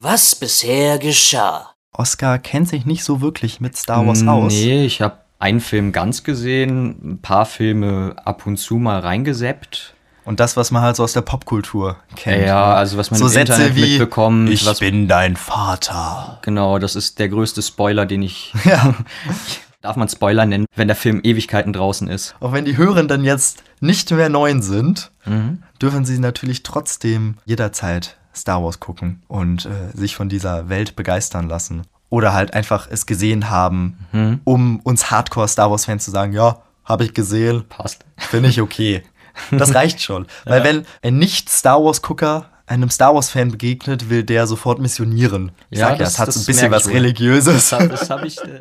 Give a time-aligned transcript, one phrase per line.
[0.00, 1.72] Was bisher geschah.
[1.92, 4.52] Oscar kennt sich nicht so wirklich mit Star Wars aus.
[4.52, 9.94] Nee, ich habe einen Film ganz gesehen, ein paar Filme ab und zu mal reingeseppt.
[10.24, 12.44] Und das, was man halt so aus der Popkultur kennt.
[12.46, 14.50] Ja, also was man so im Sätze Internet wie mitbekommt.
[14.50, 16.38] Ich was, bin dein Vater.
[16.42, 18.52] genau, das ist der größte Spoiler, den ich.
[18.64, 18.94] Ja.
[19.80, 22.34] Darf man Spoiler nennen, wenn der Film Ewigkeiten draußen ist.
[22.40, 25.62] Auch wenn die Hörenden jetzt nicht mehr neun sind, Mhm.
[25.80, 31.48] dürfen sie natürlich trotzdem jederzeit Star Wars gucken und äh, sich von dieser Welt begeistern
[31.48, 31.82] lassen.
[32.10, 34.40] Oder halt einfach es gesehen haben, Mhm.
[34.44, 38.04] um uns Hardcore-Star Wars-Fans zu sagen, ja, habe ich gesehen, Passt.
[38.16, 39.02] finde ich okay.
[39.50, 40.26] Das reicht schon.
[40.46, 45.52] Weil wenn ein Nicht-Star Wars-Gucker einem Star Wars-Fan begegnet, will der sofort missionieren.
[45.70, 46.88] Ich Ja, sag ja, das- es hat das so ein bisschen was.
[46.88, 47.70] Religiöses.
[47.70, 48.38] Das habe das hab ich.
[48.42, 48.60] Äh,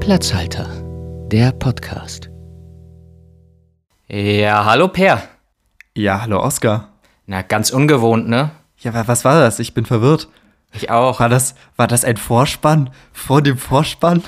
[0.00, 0.66] Platzhalter,
[1.30, 2.31] der Podcast.
[4.14, 5.22] Ja, hallo Per.
[5.96, 6.88] Ja, hallo Oscar.
[7.26, 8.50] Na, ganz ungewohnt, ne?
[8.80, 9.58] Ja, wa- was war das?
[9.58, 10.28] Ich bin verwirrt.
[10.74, 11.18] Ich auch.
[11.18, 14.22] War das, war das ein Vorspann vor dem Vorspann?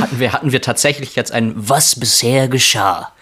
[0.00, 3.12] Hatten wir, hatten wir tatsächlich jetzt ein Was bisher geschah?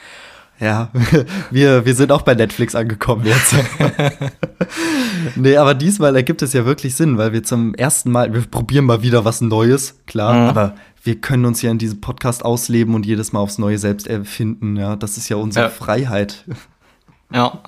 [0.60, 0.88] Ja,
[1.50, 3.54] wir, wir sind auch bei Netflix angekommen jetzt.
[5.36, 8.86] nee, aber diesmal ergibt es ja wirklich Sinn, weil wir zum ersten Mal, wir probieren
[8.86, 10.48] mal wieder was Neues, klar, Mhm.
[10.48, 14.06] aber wir können uns ja in diesem Podcast ausleben und jedes Mal aufs Neue selbst
[14.06, 14.96] erfinden, ja.
[14.96, 15.70] Das ist ja unsere Ja.
[15.70, 16.44] Freiheit.
[17.32, 17.60] Ja.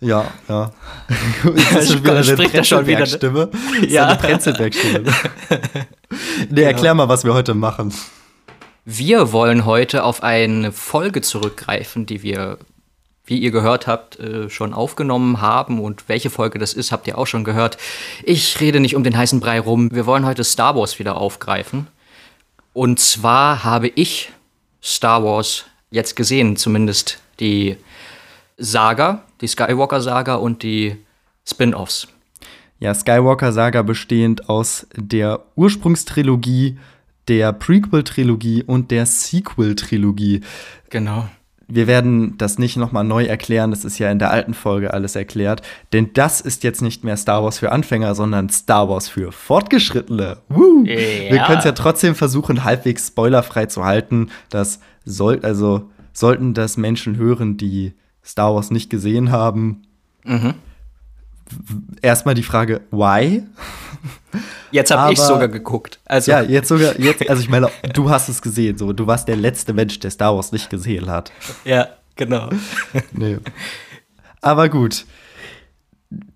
[0.00, 0.72] Ja, ja.
[1.54, 3.06] Jetzt ist schon wieder eine Spricht schon wieder, ne?
[3.06, 3.48] Prenzlberg-Stimme.
[3.52, 4.06] Das ist Ja.
[4.06, 5.12] eine Prenzlberg-Stimme.
[6.50, 7.94] nee, erklär mal, was wir heute machen.
[8.84, 12.58] Wir wollen heute auf eine Folge zurückgreifen, die wir,
[13.24, 15.80] wie ihr gehört habt, äh, schon aufgenommen haben.
[15.80, 17.78] Und welche Folge das ist, habt ihr auch schon gehört.
[18.24, 19.88] Ich rede nicht um den heißen Brei rum.
[19.94, 21.86] Wir wollen heute Star Wars wieder aufgreifen.
[22.72, 24.32] Und zwar habe ich
[24.82, 27.76] Star Wars jetzt gesehen, zumindest die
[28.56, 30.96] Saga, die Skywalker-Saga und die
[31.46, 32.08] Spin-offs.
[32.78, 36.78] Ja, Skywalker-Saga bestehend aus der Ursprungstrilogie,
[37.28, 40.40] der Prequel-Trilogie und der Sequel-Trilogie.
[40.90, 41.28] Genau.
[41.74, 45.16] Wir werden das nicht nochmal neu erklären, das ist ja in der alten Folge alles
[45.16, 45.62] erklärt.
[45.94, 50.36] Denn das ist jetzt nicht mehr Star Wars für Anfänger, sondern Star Wars für Fortgeschrittene.
[50.48, 50.84] Woo!
[50.84, 50.96] Ja.
[50.96, 54.28] Wir können es ja trotzdem versuchen, halbwegs spoilerfrei zu halten.
[54.50, 59.82] Das soll, also sollten das Menschen hören, die Star Wars nicht gesehen haben.
[60.24, 60.54] Mhm.
[62.00, 63.42] Erstmal die Frage, why?
[64.70, 66.00] Jetzt habe ich sogar geguckt.
[66.06, 68.92] Also, Ja, jetzt sogar, jetzt, also ich meine, du hast es gesehen, so.
[68.92, 71.30] Du warst der letzte Mensch, der Star Wars nicht gesehen hat.
[71.64, 72.48] ja genau.
[73.12, 73.38] Nee.
[74.40, 75.04] Aber gut.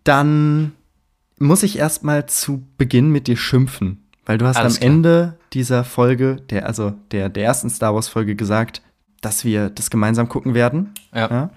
[0.05, 0.73] Dann
[1.39, 4.03] muss ich erstmal zu Beginn mit dir schimpfen.
[4.25, 4.91] Weil du hast Alles am klar.
[4.91, 8.83] Ende dieser Folge, der, also der, der ersten Star Wars-Folge gesagt,
[9.21, 10.93] dass wir das gemeinsam gucken werden.
[11.15, 11.31] Ja.
[11.31, 11.51] Ja?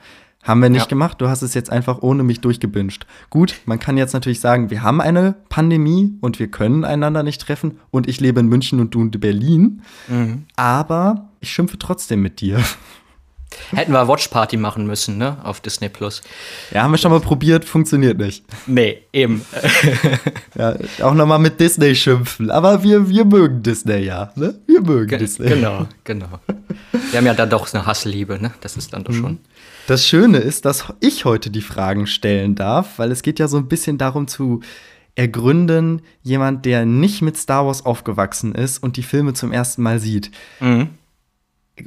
[0.44, 0.88] Haben wir nicht Ja.
[0.88, 1.20] gemacht.
[1.20, 3.06] Du hast es jetzt einfach ohne mich durchgebünscht.
[3.30, 7.42] Gut, man kann jetzt natürlich sagen, wir haben eine Pandemie und wir können einander nicht
[7.42, 7.80] treffen.
[7.92, 9.82] Und ich lebe in München und du in Berlin.
[10.08, 10.46] Mhm.
[10.56, 12.60] Aber ich schimpfe trotzdem mit dir.
[13.72, 15.38] Hätten wir Watch Party machen müssen, ne?
[15.44, 16.22] Auf Disney Plus.
[16.72, 18.46] Ja, haben wir schon mal probiert, funktioniert nicht.
[18.68, 19.42] Nee, eben.
[20.56, 22.50] Ja, auch nochmal mit Disney schimpfen.
[22.52, 24.32] Aber wir, wir mögen Disney ja.
[24.36, 24.56] Ne?
[24.68, 25.48] Wir mögen Ge- Disney.
[25.48, 26.28] genau, genau.
[27.12, 28.52] Wir haben ja dann doch eine Hassliebe, ne?
[28.62, 29.06] Das ist dann Mhm.
[29.06, 29.38] doch schon.
[29.90, 33.58] Das Schöne ist, dass ich heute die Fragen stellen darf, weil es geht ja so
[33.58, 34.60] ein bisschen darum zu
[35.16, 40.00] ergründen, jemand, der nicht mit Star Wars aufgewachsen ist und die Filme zum ersten Mal
[40.00, 40.30] sieht.
[40.60, 40.90] Mhm.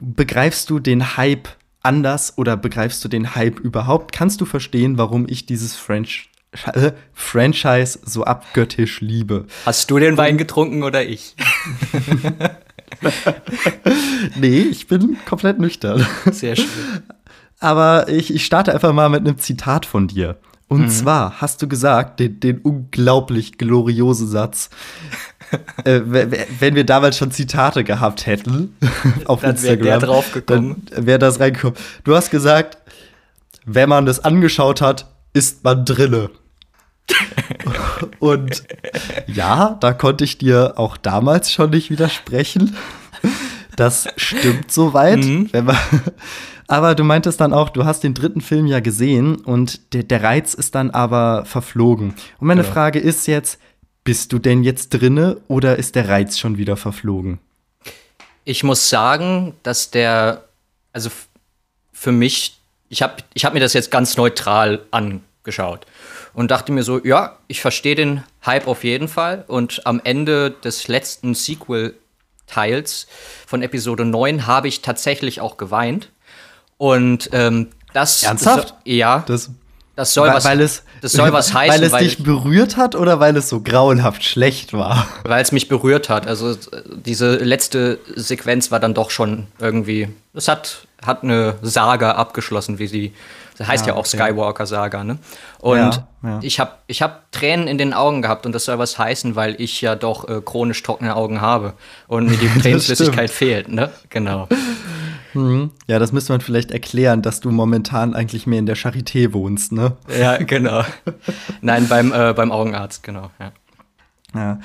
[0.00, 1.48] Begreifst du den Hype
[1.80, 4.10] anders oder begreifst du den Hype überhaupt?
[4.10, 6.28] Kannst du verstehen, warum ich dieses French
[6.72, 9.46] äh, Franchise so abgöttisch liebe?
[9.64, 11.36] Hast du den Wein getrunken oder ich?
[14.36, 16.06] Nee, ich bin komplett nüchtern.
[16.30, 16.66] Sehr schön.
[17.62, 20.36] Aber ich, ich starte einfach mal mit einem Zitat von dir.
[20.66, 24.70] Und zwar hast du gesagt, den, den unglaublich gloriosen Satz,
[25.84, 28.74] äh, wenn wir damals schon Zitate gehabt hätten
[29.26, 30.82] auf Dann wär Instagram, der draufgekommen.
[30.90, 31.76] dann wäre das reingekommen.
[32.04, 32.78] Du hast gesagt,
[33.64, 36.30] wenn man das angeschaut hat, ist man drinne.
[38.18, 38.64] Und
[39.26, 42.76] ja, da konnte ich dir auch damals schon nicht widersprechen.
[43.76, 45.18] Das stimmt soweit.
[45.18, 45.48] Mhm.
[45.52, 45.76] Wenn man,
[46.68, 50.22] aber du meintest dann auch, du hast den dritten Film ja gesehen und der, der
[50.22, 52.14] Reiz ist dann aber verflogen.
[52.38, 52.72] Und meine Genau.
[52.72, 53.58] Frage ist jetzt,
[54.04, 57.38] bist du denn jetzt drinne oder ist der Reiz schon wieder verflogen?
[58.44, 60.44] Ich muss sagen, dass der,
[60.92, 61.10] also
[61.92, 65.86] für mich, ich habe ich hab mir das jetzt ganz neutral angeschaut
[66.34, 69.44] und dachte mir so, ja, ich verstehe den Hype auf jeden Fall.
[69.46, 73.06] Und am Ende des letzten Sequel-Teils
[73.46, 76.10] von Episode 9 habe ich tatsächlich auch geweint.
[76.78, 78.70] Und ähm, Das, Ernsthaft?
[78.70, 79.22] Das, ja.
[79.26, 79.50] Das,
[79.94, 82.24] das soll weil, was, weil es, das soll was heißen, weil es weil dich ich-
[82.24, 85.06] berührt hat oder weil es so grauenhaft schlecht war?
[85.24, 86.26] Weil es mich berührt hat.
[86.26, 86.56] Also äh,
[87.04, 90.08] diese letzte Sequenz war dann doch schon irgendwie.
[90.34, 93.12] Es hat, hat eine Saga abgeschlossen, wie sie.
[93.58, 94.16] Das heißt ja, Ja, auch okay.
[94.16, 95.18] Skywalker-Saga, ne?
[95.60, 96.38] Und Ja, ja.
[96.42, 99.60] ich habe ich hab Tränen in den Augen gehabt und das soll was heißen, weil
[99.60, 101.74] ich ja doch äh, chronisch trockene Augen habe
[102.08, 103.90] und mir die Tränenflüssigkeit fehlt, ne?
[104.08, 104.48] Genau.
[105.86, 109.72] Ja, das müsste man vielleicht erklären, dass du momentan eigentlich mehr in der Charité wohnst,
[109.72, 109.96] ne?
[110.18, 110.84] Ja, genau.
[111.60, 113.30] Nein, beim, äh, beim Augenarzt, genau.
[113.38, 113.52] Ja.
[114.34, 114.60] Ja.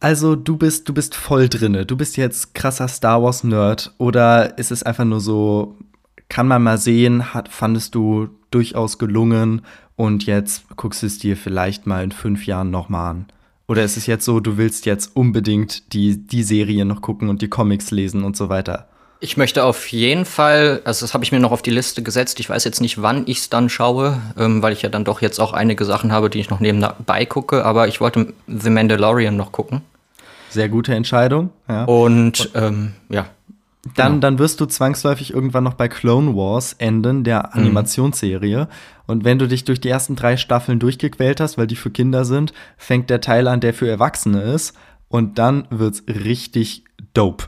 [0.00, 1.84] Also du bist, du bist voll drinne.
[1.84, 5.76] Du bist jetzt krasser Star Wars Nerd oder ist es einfach nur so,
[6.28, 9.62] kann man mal sehen, hat, fandest du durchaus gelungen
[9.96, 13.26] und jetzt guckst du es dir vielleicht mal in fünf Jahren noch mal an?
[13.66, 17.42] Oder ist es jetzt so, du willst jetzt unbedingt die, die Serie noch gucken und
[17.42, 18.87] die Comics lesen und so weiter?
[19.20, 22.38] Ich möchte auf jeden Fall, also das habe ich mir noch auf die Liste gesetzt.
[22.38, 25.20] Ich weiß jetzt nicht, wann ich es dann schaue, ähm, weil ich ja dann doch
[25.20, 27.64] jetzt auch einige Sachen habe, die ich noch nebenbei gucke.
[27.64, 29.80] Aber ich wollte The Mandalorian noch gucken.
[30.50, 31.50] Sehr gute Entscheidung.
[31.68, 31.84] Ja.
[31.84, 33.26] Und ähm, ja,
[33.96, 34.20] Dann, Genau.
[34.20, 38.68] dann wirst du zwangsläufig irgendwann noch bei Clone Wars enden, der Animationsserie.
[39.08, 42.24] Und wenn du dich durch die ersten drei Staffeln durchgequält hast, weil die für Kinder
[42.24, 44.74] sind, fängt der Teil an, der für Erwachsene ist.
[45.08, 46.84] Und dann wird's richtig
[47.14, 47.46] dope.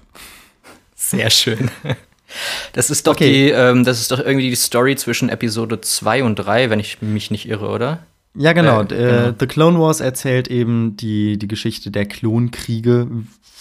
[1.00, 1.70] Sehr schön.
[2.74, 3.32] Das ist doch Okay.
[3.32, 7.02] die, ähm, das ist doch irgendwie die Story zwischen Episode 2 und 3, wenn ich
[7.02, 8.06] mich nicht irre, oder?
[8.36, 8.82] Ja, genau.
[8.82, 8.86] Äh, Äh,
[9.26, 9.34] genau.
[9.40, 13.08] The Clone Wars erzählt eben die, die Geschichte der Klonkriege,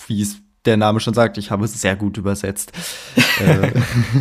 [0.08, 1.38] wie es der Name schon sagt.
[1.40, 2.72] Ich habe es sehr gut übersetzt.
[3.40, 3.72] äh,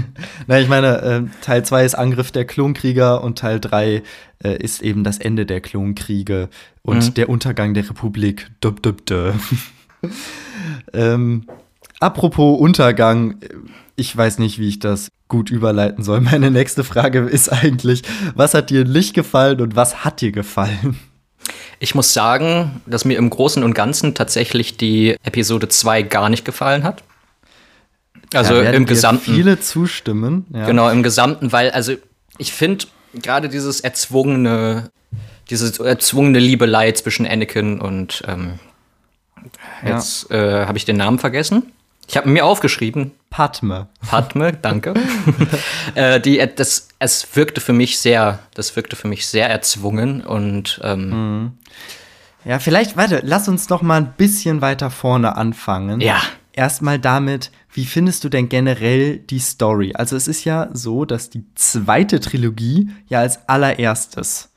[0.46, 4.02] Nein, ich meine, äh, Teil 2 ist Angriff der Klonkrieger und Teil 3
[4.42, 6.48] äh, ist eben das Ende der Klonkriege
[6.82, 7.14] und Mhm.
[7.14, 8.46] der Untergang der Republik.
[8.62, 9.34] Dub, dub, dub.
[10.94, 11.44] ähm,
[12.00, 13.36] apropos Untergang,
[13.96, 16.20] ich weiß nicht, wie ich das gut überleiten soll.
[16.20, 18.02] Meine nächste Frage ist eigentlich,
[18.34, 20.98] was hat dir nicht gefallen und was hat dir gefallen?
[21.80, 26.44] Ich muss sagen, dass mir im Großen und Ganzen tatsächlich die Episode 2 gar nicht
[26.44, 27.02] gefallen hat.
[28.34, 29.34] Also werden im Gesamten.
[29.34, 30.46] Viele zustimmen.
[30.52, 30.66] Ja.
[30.66, 31.94] Genau, im Gesamten, weil, also
[32.36, 34.90] ich finde gerade dieses erzwungene,
[35.48, 38.58] diese erzwungene Liebelei zwischen Anakin und ähm,
[39.82, 39.94] Ja.
[39.94, 41.72] jetzt äh, habe ich den Namen vergessen.
[42.08, 43.88] Ich habe mir aufgeschrieben, Padme.
[44.08, 44.94] Padme, danke.
[45.94, 50.80] äh, die, das, es wirkte für mich sehr, das wirkte für mich sehr erzwungen und
[50.82, 51.58] ähm,
[52.46, 56.00] Ja, vielleicht, warte, lass uns doch mal ein bisschen weiter vorne anfangen.
[56.00, 56.22] Ja.
[56.54, 59.92] Erstmal damit, wie findest du denn generell die Story?
[59.94, 64.50] Also es ist ja so, dass die zweite Trilogie ja als allererstes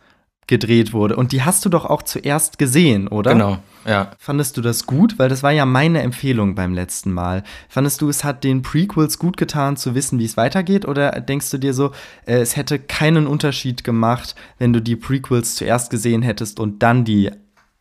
[0.48, 1.16] gedreht wurde.
[1.16, 3.34] Und die hast du doch auch zuerst gesehen, oder?
[3.34, 4.12] genau, ja.
[4.20, 5.18] Fandest du das gut?
[5.18, 7.44] Weil das war ja meine Empfehlung beim letzten Mal.
[7.70, 10.86] Fandest du, es hat den Prequels gut getan, zu wissen, wie es weitergeht?
[10.88, 11.92] Oder denkst du dir so,
[12.26, 17.06] äh, es hätte keinen Unterschied gemacht, wenn du die Prequels zuerst gesehen hättest und dann
[17.06, 17.32] die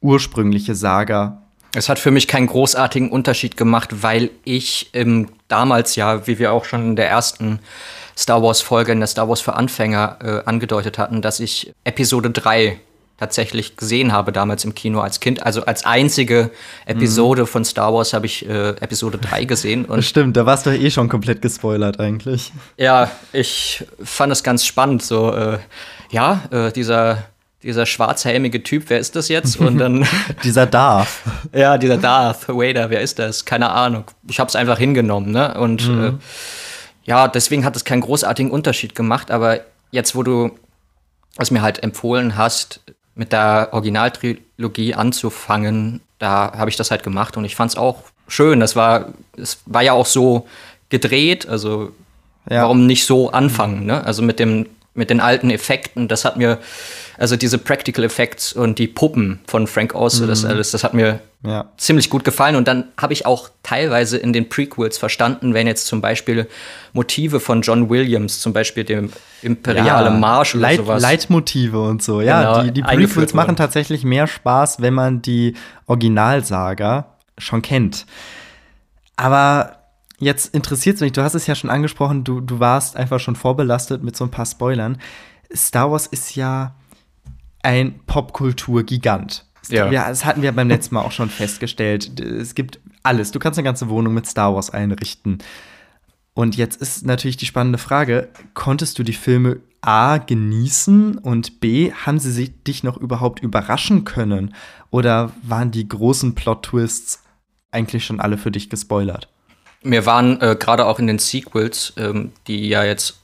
[0.01, 1.43] ursprüngliche Saga?
[1.75, 6.53] Es hat für mich keinen großartigen Unterschied gemacht, weil ich ähm, damals ja, wie wir
[6.53, 7.61] auch schon in der ersten
[8.17, 12.79] Star Wars-Folge, in der Star Wars für Anfänger äh, angedeutet hatten, dass ich Episode 3
[13.21, 15.45] tatsächlich gesehen habe damals im Kino als Kind.
[15.45, 16.51] Also als einzige
[16.87, 19.85] Episode von Star Wars habe ich äh, Episode 3 gesehen.
[19.85, 22.51] Und Stimmt, da warst du eh schon komplett gespoilert eigentlich.
[22.79, 25.03] ja, ich fand es ganz spannend.
[25.03, 25.59] So, äh,
[26.11, 27.25] ja, äh, dieser,
[27.63, 29.59] dieser schwarzhelmige Typ, wer ist das jetzt?
[29.59, 30.07] Und dann
[30.45, 31.09] Dieser Darth.
[31.53, 33.45] Ja, dieser Darth Vader, wer ist das?
[33.45, 34.05] Keine Ahnung.
[34.29, 35.59] Ich habe es einfach hingenommen, ne?
[35.59, 36.13] Und äh,
[37.05, 39.31] ja, deswegen hat es keinen großartigen Unterschied gemacht.
[39.31, 40.53] Aber jetzt, wo du
[41.37, 42.81] es mir halt empfohlen hast,
[43.15, 48.05] mit der Originaltrilogie anzufangen, da habe ich das halt gemacht und ich fand es auch
[48.29, 48.61] schön.
[48.61, 50.47] Das war, es war ja auch so
[50.89, 51.93] gedreht, also
[52.49, 52.63] Ja.
[52.63, 54.03] warum nicht so anfangen, ne?
[54.05, 56.59] Also mit dem mit den alten Effekten, das hat mir
[57.17, 61.21] also diese Practical Effects und die Puppen von Frank Oz, das alles, das hat mir
[61.45, 61.67] Ja.
[61.77, 65.87] ziemlich gut gefallen und dann habe ich auch teilweise in den Prequels verstanden, wenn jetzt
[65.87, 66.49] zum Beispiel
[66.93, 71.03] Motive von John Williams, zum Beispiel dem imperiale Marsch oder Leit sowas.
[71.03, 72.21] Leitmotive und so.
[72.21, 75.55] Ja, Genau, die, die Prequels machen tatsächlich mehr Spaß, wenn man die
[75.87, 77.07] Originalsaga
[77.39, 78.07] schon kennt.
[79.17, 79.77] Aber
[80.21, 83.37] jetzt interessiert es mich, du hast es ja schon angesprochen, du, du warst einfach schon
[83.37, 84.99] vorbelastet mit so ein paar Spoilern.
[85.53, 86.77] Star Wars ist ja
[87.63, 89.47] ein Popkultur-Gigant.
[89.69, 89.91] Ja.
[89.91, 92.21] Ja, das hatten wir beim letzten Mal auch schon festgestellt.
[92.21, 93.31] Es gibt alles.
[93.31, 95.39] Du kannst eine ganze Wohnung mit Star Wars einrichten.
[96.35, 101.93] Und jetzt ist natürlich die spannende Frage: Konntest du die Filme A genießen und B,
[101.93, 104.55] haben sie dich noch überhaupt überraschen können?
[104.91, 107.23] Oder waren die großen Plot-Twists
[107.71, 109.29] eigentlich schon alle für dich gespoilert?
[109.83, 113.21] Mir waren äh, gerade auch in den Sequels, ähm, die ja jetzt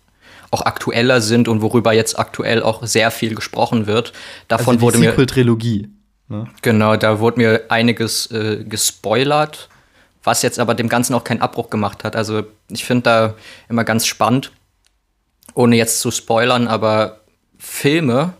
[0.50, 4.12] auch aktueller sind und worüber jetzt aktuell auch sehr viel gesprochen wird.
[4.48, 5.90] Davon also die wurde mir Sequel-Trilogie.
[6.28, 6.48] Ne?
[6.62, 9.68] Genau, da wurde mir einiges äh, gespoilert,
[10.24, 12.16] was jetzt aber dem Ganzen auch keinen Abbruch gemacht hat.
[12.16, 13.34] Also ich finde da
[13.68, 14.52] immer ganz spannend,
[15.54, 17.20] ohne jetzt zu spoilern, aber
[17.58, 18.34] Filme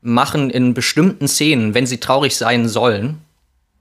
[0.00, 3.23] machen in bestimmten Szenen, wenn sie traurig sein sollen,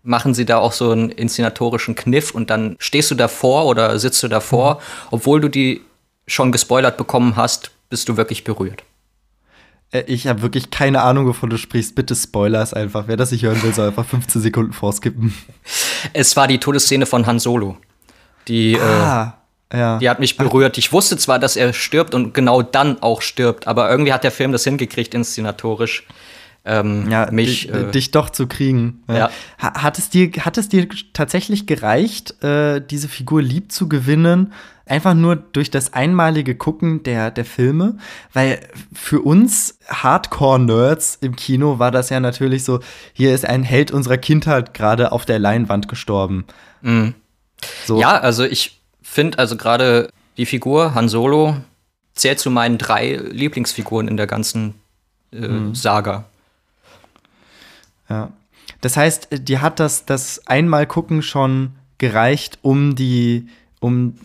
[0.04, 4.22] machen sie da auch so einen inszenatorischen Kniff und dann stehst du davor oder sitzt
[4.22, 4.82] du davor,
[5.12, 5.82] obwohl du die
[6.28, 8.84] schon gespoilert bekommen hast, bist du wirklich berührt.
[9.92, 11.96] Äh, Ich habe wirklich keine Ahnung, wovon du sprichst.
[11.96, 13.06] Bitte spoiler es einfach.
[13.08, 15.34] Wer das nicht hören will, soll einfach 15 Sekunden vorskippen.
[16.14, 17.78] Es war die Todesszene von Han Solo.
[18.50, 19.38] Die, äh, Ah,
[19.72, 19.98] ja.
[20.00, 20.78] die hat mich berührt.
[20.78, 24.32] Ich wusste zwar, dass er stirbt und genau dann auch stirbt, aber irgendwie hat der
[24.32, 26.06] Film das hingekriegt, inszenatorisch.
[26.66, 27.68] Ähm, ja, mich.
[27.68, 29.04] dich, äh, dich doch zu kriegen.
[29.10, 29.30] Ja.
[29.62, 34.54] Ha- Hat es dir, hat es dir tatsächlich gereicht, äh, diese Figur lieb zu gewinnen,
[34.86, 37.98] einfach nur durch das einmalige Gucken der, der Filme?
[38.32, 38.62] Weil
[38.94, 42.80] für uns Hardcore-Nerds im Kino war das ja natürlich so,
[43.12, 46.46] hier ist ein Held unserer Kindheit gerade auf der Leinwand gestorben.
[47.86, 48.00] So.
[48.00, 51.58] Ja, also ich finde also gerade die Figur Han Solo
[52.16, 54.76] zählt zu meinen drei Lieblingsfiguren in der ganzen
[55.34, 55.76] äh, Mhm.
[55.76, 56.26] Saga.
[58.10, 58.32] Ja.
[58.82, 63.48] Das heißt, dir hat das, das einmal gucken schon gereicht, um die,
[63.80, 64.16] um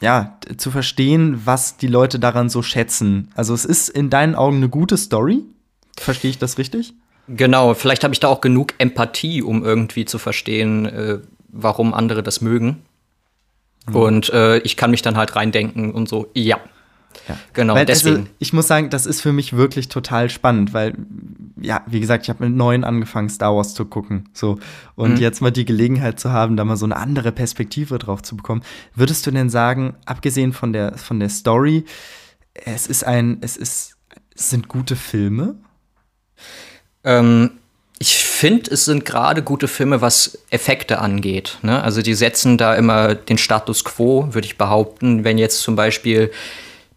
[0.00, 3.30] ja, zu verstehen, was die Leute daran so schätzen.
[3.34, 5.40] Also es ist in deinen Augen eine gute Story.
[5.96, 6.94] Verstehe ich das richtig?
[7.28, 12.22] Genau, vielleicht habe ich da auch genug Empathie, um irgendwie zu verstehen, äh, warum andere
[12.22, 12.82] das mögen.
[13.86, 13.96] Mhm.
[13.96, 16.58] Und äh, ich kann mich dann halt reindenken und so, ja.
[17.28, 17.36] Ja.
[17.52, 18.16] Genau, weil, deswegen.
[18.16, 20.94] Also, ich muss sagen, das ist für mich wirklich total spannend, weil,
[21.60, 24.28] ja, wie gesagt, ich habe mit neun angefangen, Star Wars zu gucken.
[24.32, 24.58] So.
[24.94, 25.16] Und Mhm.
[25.20, 28.62] jetzt mal die Gelegenheit zu haben, da mal so eine andere Perspektive drauf zu bekommen.
[28.94, 31.84] Würdest du denn sagen, abgesehen von der, von der Story,
[32.54, 33.96] es ist ein, es ist,
[34.34, 35.56] es sind gute Filme?
[37.04, 37.52] Ähm,
[37.98, 41.58] ich finde, es sind gerade gute Filme, was Effekte angeht.
[41.62, 41.82] Ne?
[41.82, 45.24] Also die setzen da immer den Status quo, würde ich behaupten.
[45.24, 46.30] Wenn jetzt zum Beispiel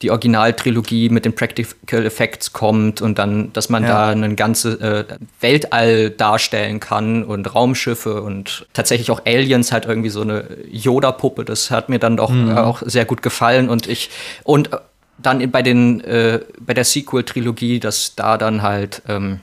[0.02, 3.90] die Originaltrilogie mit den Practical Effects kommt und dann, dass man Ja.
[3.90, 5.06] da ein ganze äh,
[5.40, 11.72] Weltall darstellen kann und Raumschiffe und tatsächlich auch Aliens halt irgendwie so eine Yoda-Puppe, das
[11.72, 14.10] hat mir dann doch äh, auch sehr gut gefallen und ich
[14.44, 14.78] und äh,
[15.20, 19.40] dann bei den äh, bei der Sequel-Trilogie, dass da dann halt ähm,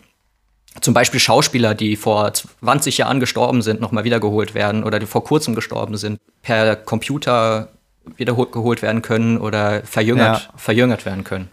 [0.81, 5.25] zum Beispiel Schauspieler, die vor 20 Jahren gestorben sind, nochmal wiedergeholt werden oder die vor
[5.25, 7.69] kurzem gestorben sind, per Computer
[8.17, 10.59] wiedergeholt werden können oder verjüngert, Ja.
[10.59, 11.49] verjüngert werden können.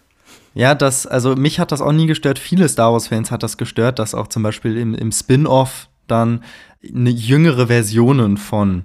[0.54, 2.38] Ja, das, also mich hat das auch nie gestört.
[2.38, 6.42] Viele Star Wars-Fans hat das gestört, dass auch zum Beispiel im, im Spin-off dann
[6.86, 8.84] eine jüngere Versionen von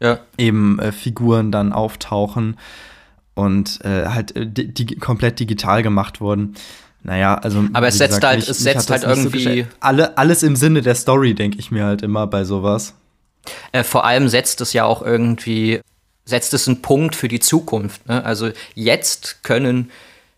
[0.00, 0.18] Ja.
[0.38, 2.56] eben äh, Figuren dann auftauchen
[3.34, 6.54] und äh, halt äh, di di komplett digital gemacht wurden.
[7.04, 7.62] Naja, also.
[7.74, 10.42] Aber es setzt halt- es mich setzt hat das halt so irgendwie- geschä- Alle, alles
[10.42, 12.94] im Sinne der Story, denke ich mir halt immer bei sowas.
[13.72, 15.80] Äh, vor allem setzt es ja auch irgendwie,
[16.24, 18.06] setzt es einen Punkt für die Zukunft.
[18.08, 18.24] Ne?
[18.24, 19.90] Also jetzt können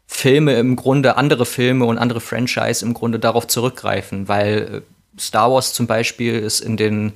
[0.06, 5.50] Filme im Grunde, andere Filme und andere Franchise im Grunde darauf zurückgreifen, weil äh, Star
[5.52, 7.12] Wars zum Beispiel es in den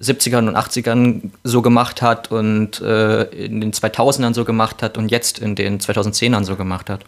[0.00, 5.10] 70ern und 80ern so gemacht hat und äh, in den 2000ern so gemacht hat und
[5.10, 7.04] jetzt in den 2010ern so gemacht hat.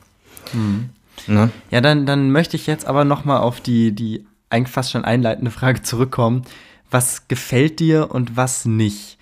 [1.27, 1.51] Ne?
[1.71, 5.05] Ja, dann, dann möchte ich jetzt aber noch mal auf die, die eigentlich fast schon
[5.05, 6.43] einleitende Frage zurückkommen.
[6.91, 9.19] Was gefällt dir und was nicht?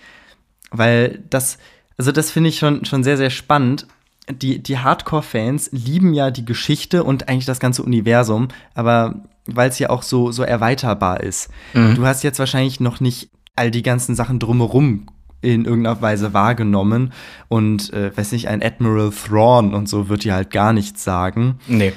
[0.77, 1.59] Weil das,
[1.97, 3.87] also das finde ich schon, schon sehr, sehr spannend.
[4.31, 9.17] Die, die Hardcore-Fans lieben ja die Geschichte und eigentlich das ganze Universum, aber
[9.47, 11.51] weil es ja auch so, so erweiterbar ist.
[11.95, 15.07] Du hast jetzt wahrscheinlich noch nicht all die ganzen Sachen drumherum
[15.43, 17.13] in irgendeiner Weise wahrgenommen
[17.49, 21.59] und, äh, weiß nicht, ein Admiral Thrawn und so wird dir halt gar nichts sagen.
[21.67, 21.93] Nee.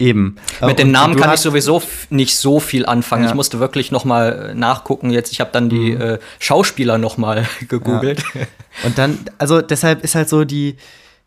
[0.00, 0.36] Eben.
[0.64, 3.24] Mit dem Und Namen kann ich sowieso nicht so viel anfangen.
[3.24, 3.28] Ja.
[3.28, 5.10] Ich musste wirklich noch mal äh, nachgucken.
[5.10, 8.24] Jetzt, ich habe dann die äh, Schauspieler noch mal gegoogelt.
[8.82, 10.76] Und dann, also deshalb ist halt so die,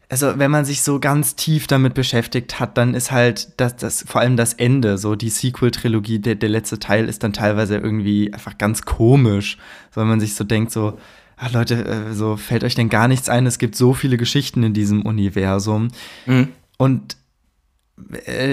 [0.09, 4.05] also wenn man sich so ganz tief damit beschäftigt hat, dann ist halt das, das
[4.07, 8.33] vor allem das Ende, so die Sequel-Trilogie, der, der letzte Teil ist dann teilweise irgendwie
[8.33, 9.57] einfach ganz komisch,
[9.93, 10.97] so wenn man sich so denkt, so,
[11.37, 14.63] ah Leute, äh, so fällt euch denn gar nichts ein, es gibt so viele Geschichten
[14.63, 15.89] in diesem Universum.
[16.25, 16.49] Mhm.
[16.77, 17.15] Und äh,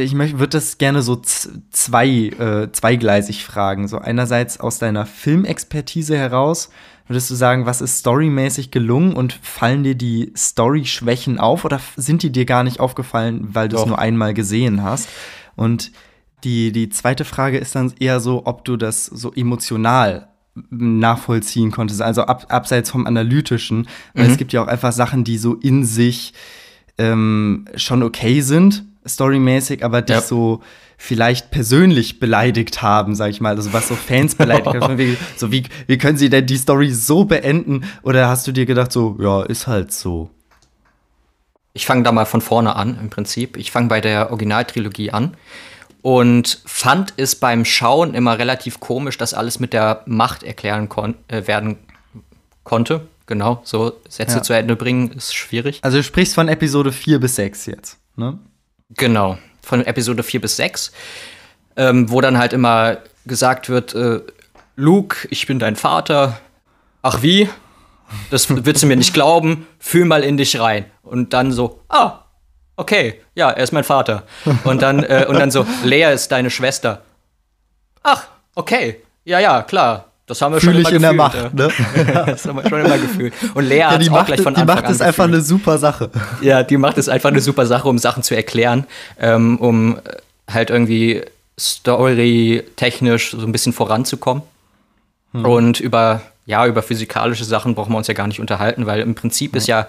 [0.02, 1.20] ich möchte, würde das gerne so
[1.70, 3.88] zwei, äh, zweigleisig fragen.
[3.88, 6.70] So einerseits aus deiner Filmexpertise heraus,
[7.06, 12.23] würdest du sagen, was ist storymäßig gelungen und fallen dir die Story-Schwächen auf oder sind
[12.23, 15.09] die dir gar nicht aufgefallen, weil du es nur einmal gesehen hast?
[15.56, 15.90] Und
[16.44, 20.28] die, die zweite Frage ist dann eher so, ob du das so emotional
[20.68, 25.38] nachvollziehen konntest, also ab, abseits vom Analytischen, weil es gibt ja auch einfach Sachen, die
[25.38, 26.35] so in sich
[26.99, 30.23] ähm, schon okay sind, storymäßig, aber dich Ja.
[30.23, 30.62] so
[30.97, 33.57] vielleicht persönlich beleidigt haben, sag ich mal.
[33.57, 34.99] Also was so Fans beleidigt haben.
[34.99, 37.85] Wie, so wie, wie können sie denn die Story so beenden?
[38.02, 40.30] Oder hast du dir gedacht, so, ja, ist halt so.
[41.73, 43.57] Ich fange da mal von vorne an, im Prinzip.
[43.57, 45.37] Ich fange bei der Originaltrilogie an
[46.02, 51.14] und fand es beim Schauen immer relativ komisch, dass alles mit der Macht erklären kon
[51.28, 51.78] äh, werden
[52.64, 53.07] konnte.
[53.26, 54.42] Genau, so Sätze Ja.
[54.42, 55.78] zu Ende bringen ist schwierig.
[55.83, 58.38] Also du sprichst von Episode 4 bis 6 jetzt, ne?
[58.97, 60.92] Genau, von Episode 4 bis 6,
[61.76, 64.20] ähm, wo dann halt immer gesagt wird, äh,
[64.76, 66.40] Luke, ich bin dein Vater.
[67.02, 67.49] Ach wie?
[68.30, 70.87] Das willst du mir nicht glauben, fühl mal in dich rein.
[71.02, 72.25] Und dann so, ah,
[72.76, 74.25] okay, ja, er ist mein Vater.
[74.64, 77.02] Und dann, äh, und dann so, Lea ist deine Schwester.
[78.02, 80.09] Ach, okay, ja, ja, klar.
[80.30, 81.54] Das haben wir schon Fühle ich immer in der gefühlt.
[81.54, 82.02] Macht, ne?
[82.02, 82.26] äh.
[82.30, 83.34] das haben wir schon immer gefühlt.
[83.52, 85.25] Und Lea Ja, hat die auch Macht, gleich von die Anfang Macht an ist einfach
[85.25, 86.08] eine super Sache.
[86.40, 88.87] Ja, die macht es einfach eine super Sache, um Sachen zu erklären,
[89.18, 90.00] ähm, um äh,
[90.49, 91.22] halt irgendwie
[91.58, 94.44] story-technisch so ein bisschen voranzukommen.
[95.32, 99.16] Und über, ja, über physikalische Sachen brauchen wir uns ja gar nicht unterhalten, weil im
[99.16, 99.88] Prinzip ist ja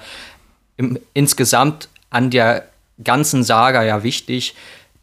[0.77, 2.65] im, insgesamt an der
[3.03, 4.55] ganzen Saga ja wichtig,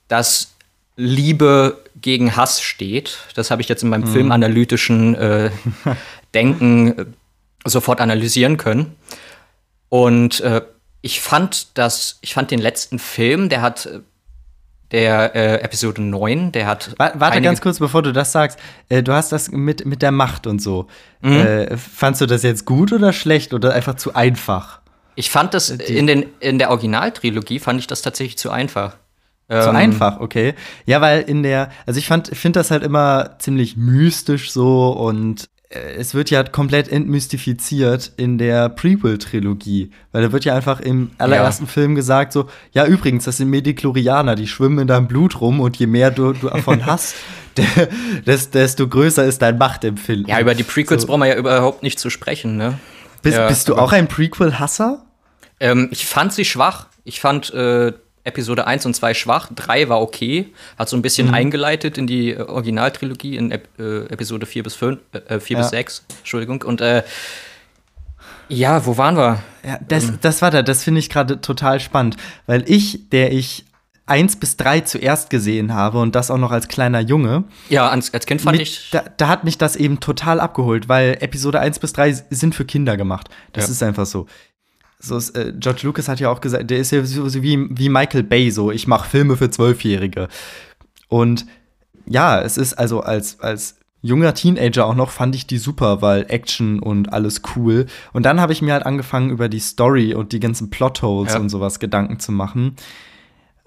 [0.09, 0.53] dass
[0.97, 3.19] Liebe gegen Hass steht.
[3.35, 5.51] Das habe ich jetzt in meinem filmanalytischen äh,
[6.35, 7.05] Denken äh,
[7.65, 8.97] sofort analysieren können.
[9.89, 10.63] Und äh,
[11.01, 14.01] ich fand das, ich fand den letzten Film, der hat äh,
[14.91, 16.95] der äh, Episode 9, der hat.
[16.99, 18.59] Wa- Warte ganz kurz, bevor du das sagst.
[18.89, 20.87] Äh, du hast das mit, mit der Macht und so.
[21.21, 21.33] Mhm.
[21.37, 24.81] Äh, fandst du das jetzt gut oder schlecht oder einfach zu einfach?
[25.15, 28.97] Ich fand das in, den, in der Originaltrilogie fand ich das tatsächlich zu einfach.
[29.51, 30.55] Zu Ähm, einfach, okay.
[30.85, 35.49] Ja, weil in der, also ich fand, finde das halt immer ziemlich mystisch so und
[35.71, 41.11] äh, es wird ja komplett entmystifiziert in der Prequel-Trilogie, weil da wird ja einfach im
[41.19, 45.61] allerersten Film gesagt so, ja übrigens, das sind Mediklorianer, die schwimmen in deinem Blut rum
[45.61, 47.15] und je mehr du, du davon hast,
[47.57, 47.65] de-
[48.27, 50.29] des- desto größer ist dein Machtempfinden.
[50.29, 51.09] Ja, über die Prequels So.
[51.09, 52.79] brauchen wir ja überhaupt nicht zu sprechen, ne?
[53.23, 55.05] Bist, Ja, bist du auch ein Prequel-Hasser?
[55.61, 56.87] Ähm, ich fand sie schwach.
[57.05, 57.93] Ich fand äh,
[58.29, 59.49] Episode 1 und 2 schwach.
[59.55, 60.53] 3 war okay.
[60.79, 61.03] Hat so ein Mhm.
[61.03, 65.57] bisschen eingeleitet in die äh, Originaltrilogie in Ep äh, Episode 4 bis 5, äh, 4
[65.57, 65.71] bis Ja.
[65.71, 66.05] 6.
[66.21, 66.63] Entschuldigung.
[66.63, 67.03] Und äh,
[68.49, 69.43] ja, wo waren wir?
[69.67, 73.65] Ja, das, das war da, das finde ich gerade total spannend, weil ich, der ich
[74.07, 78.15] eins bis drei zuerst gesehen habe und das auch noch als kleiner Junge, Ja, als,
[78.15, 78.89] als Kind fand mit, ich.
[78.91, 82.65] da, da hat mich das eben total abgeholt, weil Episode 1 bis 3 sind für
[82.65, 83.29] Kinder gemacht.
[83.53, 83.73] Das Ja.
[83.73, 84.27] ist einfach so.
[85.01, 87.89] So ist, äh, George Lucas hat ja auch gesagt, der ist ja so, wie, wie
[87.89, 90.29] Michael Bay, so ich mache Filme für Zwölfjährige.
[91.09, 91.47] Und
[92.07, 96.27] ja, es ist also als, als junger Teenager auch noch, fand ich die super, weil
[96.29, 97.87] Action und alles cool.
[98.13, 101.39] Und dann habe ich mir halt angefangen, über die Story und die ganzen Plotholes Ja.
[101.41, 102.77] und sowas Gedanken zu machen.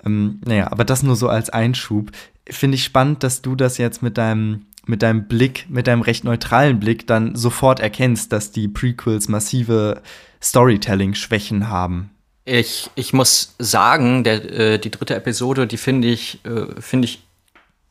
[0.06, 2.12] Ähm, naja, aber das nur so als Einschub.
[2.50, 6.24] Finde ich spannend, dass du das jetzt mit deinem, mit deinem Blick, mit deinem recht
[6.24, 10.02] neutralen Blick dann sofort erkennst, dass die Prequels massive
[10.42, 12.12] Storytelling-Schwächen haben.
[12.46, 17.24] Ich, ich muss sagen, der, äh, die dritte Episode, die finde ich, äh, finde ich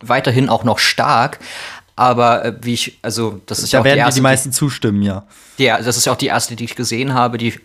[0.01, 1.39] weiterhin auch noch stark.
[1.95, 4.23] Aber äh, wie ich, also das ist ja Da auch die werden dir erste, die
[4.23, 5.27] meisten zustimmen, ja.
[5.59, 7.39] die, ja, das ist ja auch die erste, die ich gesehen habe.
[7.39, 7.61] Die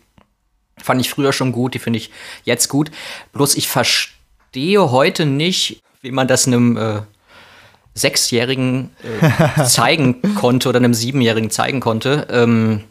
[0.78, 2.12] fand ich früher schon gut, die finde ich
[2.44, 2.92] jetzt gut.
[3.34, 7.02] Bloß ich verstehe heute nicht, wie man das einem äh,
[7.96, 12.28] Sechsjährigen äh, zeigen konnte oder einem Siebenjährigen zeigen konnte.
[12.30, 12.84] Ähm,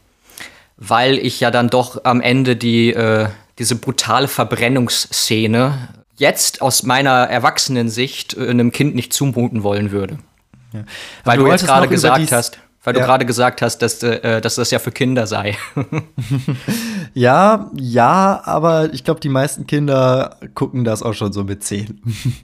[0.77, 7.29] weil ich ja dann doch am Ende die, äh, diese brutale Verbrennungsszene jetzt aus meiner
[7.29, 10.19] Erwachsenensicht äh, einem Kind nicht zumuten wollen würde.
[11.23, 13.01] Weil du du, jetzt gerade gesagt hast, weil Ja.
[13.01, 15.57] du gerade gesagt hast, dass, äh, dass das ja für Kinder sei.
[17.17, 22.01] Ja, ja, aber ich glaube, die meisten Kinder gucken das auch schon so mit 10.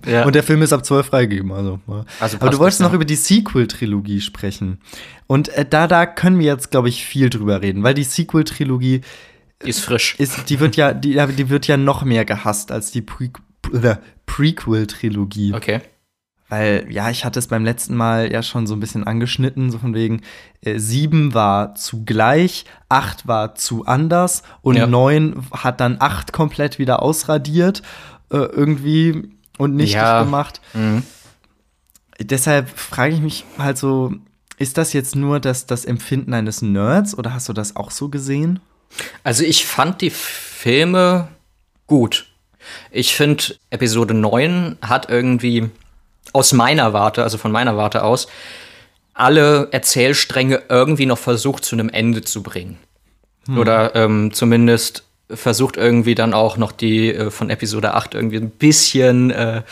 [0.07, 0.25] Ja.
[0.25, 1.51] Und der Film ist ab 12 freigegeben.
[1.51, 1.81] Also.
[2.21, 2.97] Also aber du wolltest das, noch ja.
[2.97, 4.79] über die Sequel-Trilogie sprechen.
[5.27, 9.01] Und äh, da, da können wir jetzt, glaube ich, viel drüber reden, weil die Sequel-Trilogie
[9.65, 10.15] Die ist frisch.
[10.19, 13.31] ist, die wird ja, die, die wird ja noch mehr gehasst als die Pre
[13.73, 15.53] äh, Prequel-Trilogie.
[15.55, 15.81] Okay.
[16.51, 19.79] Weil, ja, ich hatte es beim letzten Mal ja schon so ein bisschen angeschnitten, so
[19.79, 20.21] von wegen,
[20.63, 24.87] äh, sieben war zu gleich, acht war zu anders und Ja.
[24.87, 27.83] neun hat dann acht komplett wieder ausradiert,
[28.33, 30.23] äh, irgendwie und nicht Ja.
[30.25, 30.61] gemacht.
[30.75, 31.05] Mhm.
[32.19, 34.13] Deshalb frage ich mich halt so,
[34.59, 38.09] ist das jetzt nur das, das Empfinden eines Nerds oder hast du das auch so
[38.09, 38.61] gesehen?
[39.25, 41.29] Also ich fand die Filme
[41.87, 42.27] gut.
[42.91, 45.71] Ich finde, Episode 9 hat irgendwie
[46.33, 48.29] aus meiner Warte, also von meiner Warte aus,
[49.15, 52.79] alle Erzählstränge irgendwie noch versucht, zu einem Ende zu bringen.
[53.57, 58.51] Oder ähm, zumindest versucht irgendwie dann auch noch die äh, von Episode 8 irgendwie ein
[58.51, 59.63] bisschen äh,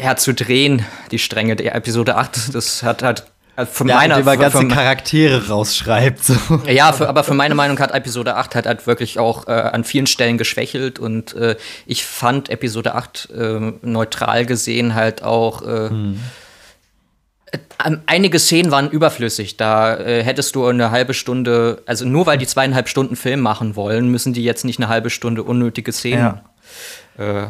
[0.00, 2.54] ja, zu drehen, die Stränge der Episode 8.
[2.54, 3.24] Das hat halt
[3.58, 6.24] also von ja, meiner indem er ganze Charaktere rausschreibt.
[6.24, 6.34] So.
[6.68, 9.82] Ja, für, aber für meine Meinung hat Episode 8 halt, halt wirklich auch äh, an
[9.82, 15.88] vielen Stellen geschwächelt und äh, ich fand Episode 8 äh, neutral gesehen halt auch äh,
[15.88, 16.20] hm.
[18.06, 19.56] Einige Szenen waren überflüssig.
[19.56, 23.74] Da äh, hättest du eine halbe Stunde, also nur weil die zweieinhalb Stunden Film machen
[23.74, 26.40] wollen, müssen die jetzt nicht eine halbe Stunde unnötige Szenen
[27.18, 27.44] ja.
[27.44, 27.48] äh,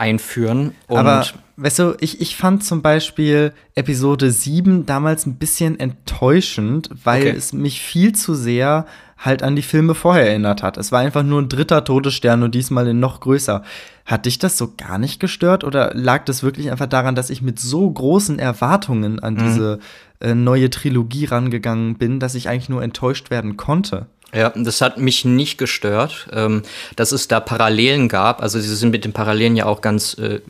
[0.00, 0.74] einführen.
[0.88, 1.24] Und Aber
[1.56, 7.36] weißt du, ich, ich fand zum Beispiel Episode 7 damals ein bisschen enttäuschend, weil okay.
[7.36, 8.86] es mich viel zu sehr
[9.18, 10.78] halt an die Filme vorher erinnert hat.
[10.78, 13.62] Es war einfach nur ein dritter Todesstern und diesmal in noch größer.
[14.06, 17.42] Hat dich das so gar nicht gestört oder lag das wirklich einfach daran, dass ich
[17.42, 19.38] mit so großen Erwartungen an mhm.
[19.38, 19.78] diese
[20.20, 24.06] äh, neue Trilogie rangegangen bin, dass ich eigentlich nur enttäuscht werden konnte?
[24.32, 26.62] Ja, das hat mich nicht gestört, ähm,
[26.94, 28.42] dass es da Parallelen gab.
[28.42, 30.40] Also sie sind mit den Parallelen ja auch ganz äh,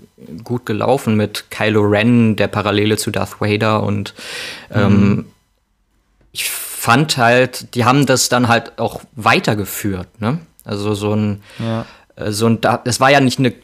[0.44, 4.14] gut gelaufen mit Kylo Ren, der Parallele zu Darth Vader und
[4.70, 5.26] ähm, mhm.
[6.32, 10.38] ich fand halt, die haben das dann halt auch weitergeführt, ne?
[10.64, 11.86] Also so ein, ja.
[12.16, 13.54] äh, so ein, das war ja nicht eine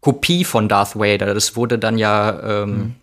[0.00, 2.94] Kopie von Darth Vader, das wurde dann ja ähm, mhm.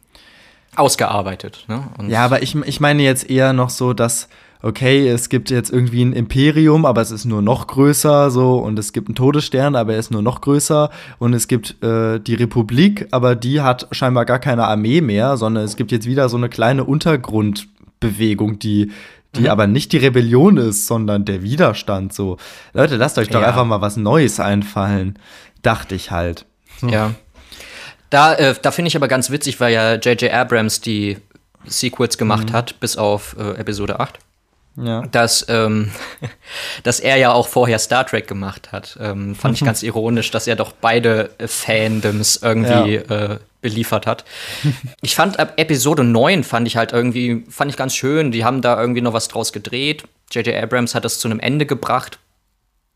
[0.75, 1.65] ausgearbeitet.
[1.67, 1.83] Ne?
[2.07, 4.27] ja, aber ich, ich meine jetzt eher noch so, dass
[4.65, 8.79] okay, es gibt jetzt irgendwie ein Imperium, aber es ist nur noch größer, so, und
[8.79, 12.33] es gibt einen Todesstern, aber er ist nur noch größer, und es gibt äh, die
[12.33, 16.37] Republik, aber die hat scheinbar gar keine Armee mehr, sondern es gibt jetzt wieder so
[16.37, 18.91] eine kleine Untergrundbewegung, die
[19.35, 19.47] die mhm.
[19.47, 22.13] aber nicht die Rebellion ist, sondern der Widerstand.
[22.13, 22.37] So,
[22.71, 23.47] Leute, lasst euch doch ja.
[23.47, 25.19] einfach mal was Neues einfallen,
[25.61, 26.45] dachte ich halt.
[26.79, 26.87] So.
[26.87, 27.13] Ja.
[28.09, 30.31] Da, äh, da finde ich aber ganz witzig, weil ja J.J.
[30.31, 31.17] Abrams die
[31.65, 32.53] Sequels gemacht mhm.
[32.53, 34.19] hat, bis auf äh, Episode 8.
[34.77, 35.03] Ja.
[35.03, 35.91] Dass, ähm,
[36.83, 38.97] dass er ja auch vorher Star Trek gemacht hat.
[38.99, 43.33] Ähm, fand ich ganz ironisch, dass er doch beide Fandoms irgendwie ja.
[43.33, 44.25] äh, beliefert hat.
[45.01, 48.31] ich fand ab Episode 9 fand ich halt irgendwie, fand ich ganz schön.
[48.31, 50.03] Die haben da irgendwie noch was draus gedreht.
[50.31, 50.55] J.J.
[50.55, 52.19] Abrams hat das zu einem Ende gebracht.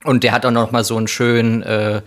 [0.04, 2.02] Und der hat auch noch mal so einen schönen äh,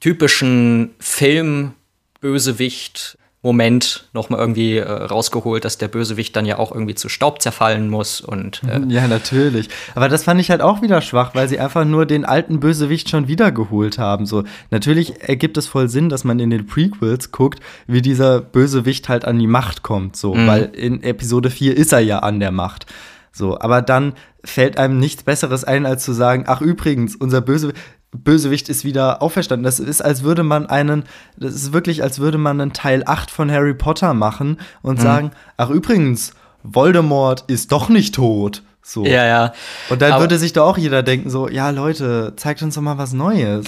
[0.00, 7.08] typischen Film-Bösewicht Moment nochmal irgendwie äh, rausgeholt, dass der Bösewicht dann ja auch irgendwie zu
[7.08, 9.70] Staub zerfallen muss und äh ja natürlich.
[9.94, 13.08] Aber das fand ich halt auch wieder schwach, weil sie einfach nur den alten Bösewicht
[13.08, 14.26] schon wiedergeholt haben.
[14.26, 19.08] So natürlich ergibt es voll Sinn, dass man in den Prequels guckt, wie dieser Bösewicht
[19.08, 20.46] halt an die Macht kommt, so, mhm.
[20.46, 22.84] weil in Episode 4 ist er ja an der Macht.
[23.32, 24.12] So, aber dann
[24.44, 27.78] fällt einem nichts Besseres ein, als zu sagen, ach übrigens, unser Bösewicht,
[28.12, 29.64] Bösewicht ist wieder auferstanden.
[29.64, 31.04] Das ist, als würde man einen,
[31.36, 35.02] das ist wirklich, als würde man einen Teil 8 von Harry Potter machen und mhm.
[35.02, 38.62] sagen, ach übrigens, Voldemort ist doch nicht tot.
[38.82, 39.04] So.
[39.04, 39.52] Ja, ja.
[39.90, 42.82] Und dann Aber würde sich doch auch jeder denken, so, ja, Leute, zeigt uns doch
[42.82, 43.66] mal was Neues.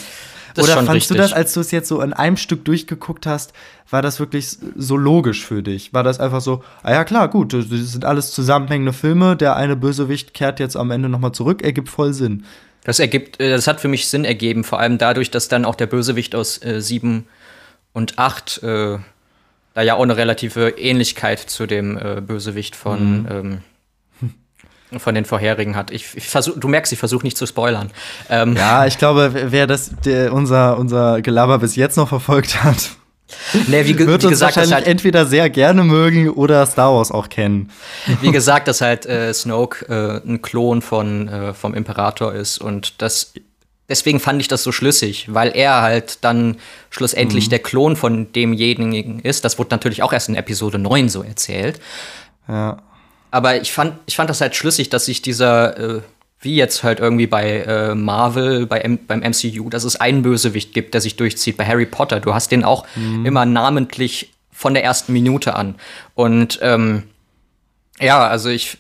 [0.54, 1.16] Das Oder fandst richtig.
[1.16, 3.52] du das, als du es jetzt so in einem Stück durchgeguckt hast,
[3.88, 5.92] war das wirklich so logisch für dich?
[5.92, 9.76] War das einfach so, ah ja klar, gut, das sind alles zusammenhängende Filme, der eine
[9.76, 12.44] Bösewicht kehrt jetzt am Ende nochmal zurück, ergibt voll Sinn.
[12.84, 15.74] Das ergibt, äh, das hat für mich Sinn ergeben, vor allem dadurch, dass dann auch
[15.74, 17.26] der Bösewicht aus äh, 7
[17.92, 18.98] und 8 äh,
[19.74, 23.62] da ja auch eine relative Ähnlichkeit zu dem äh, Bösewicht von, mhm.
[24.92, 25.90] ähm, von den vorherigen hat.
[25.90, 27.90] Ich, ich versuch, du merkst, ich versuche nicht zu spoilern.
[28.28, 32.90] Ähm, ja, ich glaube, wer das der, unser, unser Gelaber bis jetzt noch verfolgt hat,
[33.66, 37.28] Nee, wie, wird wie gesagt, wahrscheinlich halt, entweder sehr gerne mögen oder Star Wars auch
[37.28, 37.70] kennen.
[38.20, 43.00] Wie gesagt, dass halt äh, Snoke äh, ein Klon von, äh, vom Imperator ist und
[43.02, 43.32] das
[43.90, 46.56] deswegen fand ich das so schlüssig, weil er halt dann
[46.88, 47.50] schlussendlich mhm.
[47.50, 49.44] der Klon von demjenigen ist.
[49.44, 51.80] Das wurde natürlich auch erst in Episode 9 so erzählt.
[52.48, 52.78] Ja.
[53.32, 56.00] Aber ich fand, ich fand das halt schlüssig, dass sich dieser äh,
[56.40, 60.72] wie jetzt halt irgendwie bei äh, Marvel, bei M beim MCU, dass es einen Bösewicht
[60.72, 61.56] gibt, der sich durchzieht.
[61.56, 63.26] Bei Harry Potter, du hast den auch mhm.
[63.26, 65.74] immer namentlich von der ersten Minute an.
[66.14, 67.04] Und ähm,
[68.00, 68.78] ja, also ich,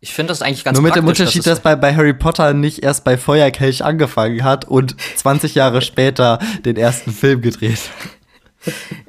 [0.00, 2.54] ich finde das eigentlich ganz Nur mit dem Unterschied, dass, dass bei, bei Harry Potter
[2.54, 7.80] nicht erst bei Feuerkelch angefangen hat und 20 Jahre später den ersten Film gedreht.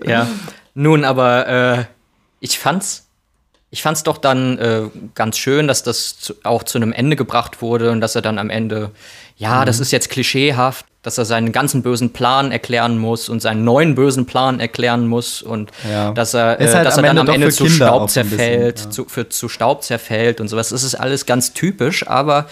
[0.05, 0.27] ja,
[0.73, 1.85] nun, aber äh,
[2.39, 3.02] ich fand's
[3.73, 4.81] ich fand es doch dann äh,
[5.15, 8.37] ganz schön, dass das zu, auch zu einem Ende gebracht wurde und dass er dann
[8.37, 8.91] am Ende,
[9.35, 9.65] ja, mhm.
[9.65, 13.95] das ist jetzt klischeehaft, dass er seinen ganzen bösen Plan erklären muss und seinen neuen
[13.95, 16.11] bösen Plan erklären muss und ja.
[16.11, 18.95] dass er, äh, halt dass er dann am Ende zu Kinder Staub zerfällt, bisschen, ja.
[18.95, 20.69] zu, für, zu Staub zerfällt und sowas.
[20.69, 22.45] Das ist alles ganz typisch, aber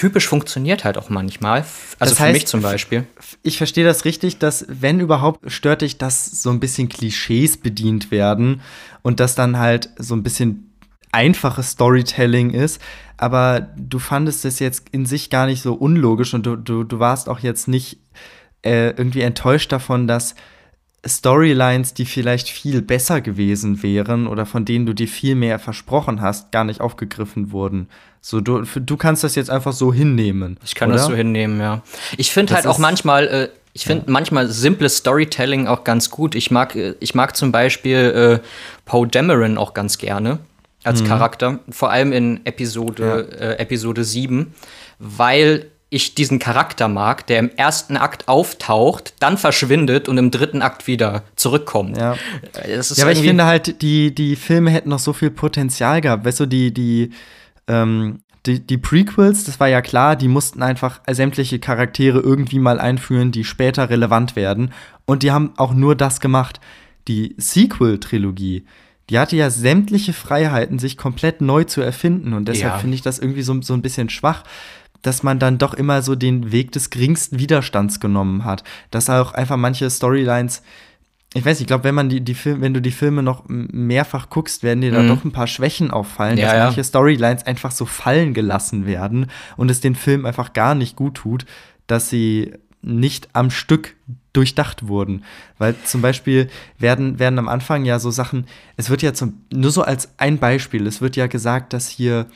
[0.00, 1.58] typisch funktioniert halt auch manchmal.
[1.98, 3.04] Also das heißt, für mich zum Beispiel.
[3.42, 8.10] Ich verstehe das richtig, dass, wenn überhaupt, stört dich, dass so ein bisschen Klischees bedient
[8.10, 8.62] werden
[9.02, 10.72] und dass dann halt so ein bisschen
[11.12, 12.80] einfaches Storytelling ist,
[13.18, 16.98] aber du fandest es jetzt in sich gar nicht so unlogisch und du, du, du
[16.98, 17.98] warst auch jetzt nicht
[18.62, 20.34] äh, irgendwie enttäuscht davon, dass
[21.06, 26.22] Storylines, die vielleicht viel besser gewesen wären oder von denen du dir viel mehr versprochen
[26.22, 27.88] hast, gar nicht aufgegriffen wurden.
[28.22, 30.58] So, du, du kannst das jetzt einfach so hinnehmen.
[30.64, 30.98] Ich kann oder?
[30.98, 31.82] das so hinnehmen, ja.
[32.18, 34.12] Ich finde halt auch manchmal, äh, ich finde ja.
[34.12, 36.34] manchmal simples Storytelling auch ganz gut.
[36.34, 38.46] Ich mag, äh, ich mag zum Beispiel äh,
[38.84, 40.38] Poe Dameron auch ganz gerne
[40.84, 41.08] als mhm.
[41.08, 43.46] Charakter, vor allem in Episode, ja.
[43.48, 44.54] äh, Episode 7,
[44.98, 50.62] weil ich diesen Charakter mag, der im ersten Akt auftaucht, dann verschwindet und im dritten
[50.62, 51.96] Akt wieder zurückkommt.
[51.96, 52.14] Ja,
[52.66, 56.24] ja aber ich finde halt, die, die Filme hätten noch so viel Potenzial gehabt.
[56.24, 57.10] Weißt du, die, die,
[57.70, 62.80] ähm, die, die Prequels, das war ja klar, die mussten einfach sämtliche Charaktere irgendwie mal
[62.80, 64.72] einführen, die später relevant werden.
[65.04, 66.60] Und die haben auch nur das gemacht.
[67.06, 68.64] Die Sequel-Trilogie,
[69.10, 72.32] die hatte ja sämtliche Freiheiten, sich komplett neu zu erfinden.
[72.32, 72.78] Und deshalb ja.
[72.78, 74.44] finde ich das irgendwie so, so ein bisschen schwach
[75.02, 78.64] dass man dann doch immer so den Weg des geringsten Widerstands genommen hat.
[78.90, 80.62] Dass auch einfach manche Storylines,
[81.32, 84.30] ich weiß ich glaube, wenn man die, die Film, wenn du die Filme noch mehrfach
[84.30, 84.94] guckst, werden dir mhm.
[84.94, 86.64] da doch ein paar Schwächen auffallen, ja, dass ja.
[86.64, 91.14] manche Storylines einfach so fallen gelassen werden und es den Film einfach gar nicht gut
[91.14, 91.46] tut,
[91.86, 93.94] dass sie nicht am Stück
[94.32, 95.22] durchdacht wurden.
[95.58, 99.70] Weil zum Beispiel werden, werden am Anfang ja so Sachen, es wird ja zum, nur
[99.70, 102.26] so als ein Beispiel, es wird ja gesagt, dass hier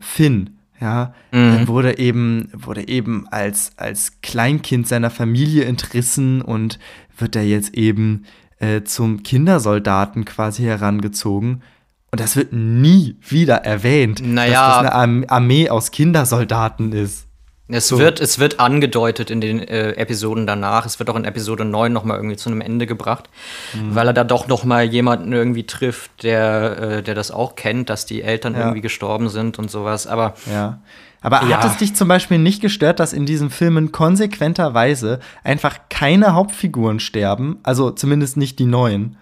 [0.00, 1.66] Finn ja, mhm.
[1.66, 6.78] wurde eben, wurde eben als, als Kleinkind seiner Familie entrissen und
[7.20, 8.24] wird er jetzt eben
[8.58, 11.62] äh, zum Kindersoldaten quasi herangezogen.
[12.10, 14.80] Und das wird nie wieder erwähnt, naja.
[14.80, 17.27] dass das eine Armee aus Kindersoldaten ist.
[17.70, 17.98] Es, so.
[17.98, 20.86] wird, es wird angedeutet in den äh, Episoden danach.
[20.86, 23.28] Es wird auch in Episode 9 noch mal irgendwie zu einem Ende gebracht,
[23.74, 23.94] mhm.
[23.94, 27.90] weil er da doch noch mal jemanden irgendwie trifft, der, äh, der das auch kennt,
[27.90, 28.60] dass die Eltern ja.
[28.60, 30.06] irgendwie gestorben sind und sowas.
[30.06, 30.80] Aber ja.
[31.20, 31.58] Aber ja.
[31.58, 37.00] hat es dich zum Beispiel nicht gestört, dass in diesen Filmen konsequenterweise einfach keine Hauptfiguren
[37.00, 37.58] sterben?
[37.64, 39.16] Also zumindest nicht die neuen.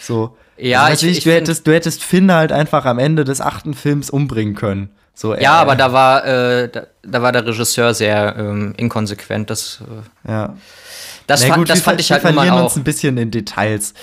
[0.00, 0.36] So.
[0.56, 3.74] Ja, also, ich, ich, du, hättest, du hättest Finn halt einfach am Ende des achten
[3.74, 4.90] Films umbringen können.
[5.14, 9.50] So, ja, aber da war, äh, da, da, war der Regisseur sehr ähm, inkonsequent.
[9.50, 9.82] Das,
[10.26, 10.56] äh, ja.
[11.26, 13.94] das, fand, gut, das fand ich halt wir verlieren uns ein bisschen in Details.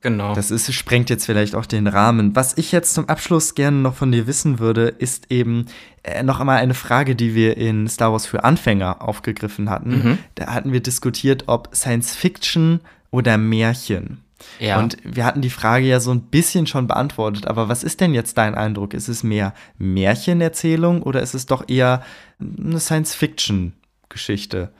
[0.00, 0.34] Genau.
[0.34, 2.36] Das ist, sprengt jetzt vielleicht auch den Rahmen.
[2.36, 5.66] Was ich jetzt zum Abschluss gerne noch von dir wissen würde, ist eben
[6.02, 9.90] äh, noch einmal eine Frage, die wir in Star Wars für Anfänger aufgegriffen hatten.
[9.90, 10.18] Mhm.
[10.36, 14.22] Da hatten wir diskutiert, ob Science Fiction oder Märchen.
[14.58, 14.78] Ja.
[14.78, 18.14] Und wir hatten die Frage ja so ein bisschen schon beantwortet, aber was ist denn
[18.14, 18.94] jetzt dein Eindruck?
[18.94, 22.02] Ist es mehr Märchenerzählung oder ist es doch eher
[22.40, 24.70] eine Science-Fiction-Geschichte?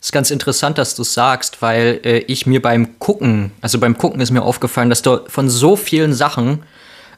[0.00, 3.78] Es ist ganz interessant, dass du es sagst, weil äh, ich mir beim Gucken, also
[3.78, 6.62] beim Gucken ist mir aufgefallen, dass dort von so vielen Sachen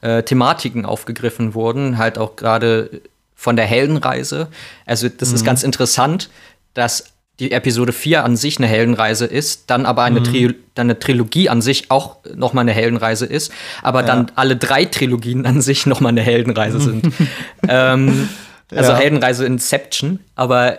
[0.01, 3.03] äh, Thematiken aufgegriffen wurden, halt auch gerade
[3.35, 4.49] von der Heldenreise.
[4.87, 5.35] Also das mhm.
[5.35, 6.31] ist ganz interessant,
[6.75, 10.25] dass die Episode 4 an sich eine Heldenreise ist, dann aber eine, mhm.
[10.25, 14.07] Tri dann eine Trilogie an sich auch noch mal eine Heldenreise ist, aber ja.
[14.07, 17.13] dann alle drei Trilogien an sich noch mal eine Heldenreise sind.
[17.69, 18.29] ähm,
[18.75, 18.99] also ja.
[18.99, 20.79] Heldenreise Inception, aber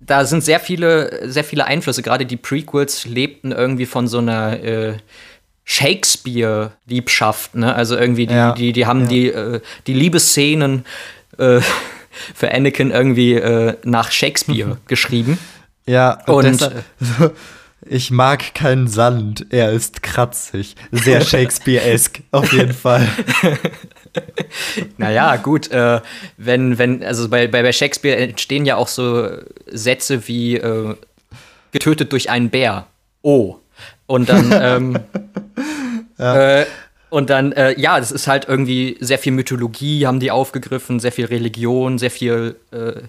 [0.00, 2.02] da sind sehr viele, sehr viele Einflüsse.
[2.02, 4.94] Gerade die Prequels lebten irgendwie von so einer äh,
[5.64, 7.74] Shakespeare-Liebschaft, ne?
[7.74, 8.52] Also irgendwie die, ja.
[8.52, 10.86] die, die haben die, äh, die Liebesszenen
[11.38, 11.60] äh,
[12.34, 15.38] für Anakin irgendwie äh, nach Shakespeare geschrieben.
[15.86, 16.70] Ja, und, und
[17.86, 20.76] ich mag keinen Sand, er ist kratzig.
[20.92, 23.08] Sehr Shakespeare-esk, auf jeden Fall.
[24.98, 26.00] naja, gut, äh,
[26.36, 29.28] wenn, wenn, also bei, bei Shakespeare entstehen ja auch so
[29.66, 30.94] Sätze wie äh,
[31.72, 32.86] getötet durch einen Bär.
[33.22, 33.56] Oh.
[34.06, 34.98] Und dann, ähm,
[36.18, 36.60] ja.
[36.60, 36.66] äh,
[37.10, 41.12] und dann, äh, ja, das ist halt irgendwie sehr viel Mythologie, haben die aufgegriffen, sehr
[41.12, 43.02] viel Religion, sehr viel äh,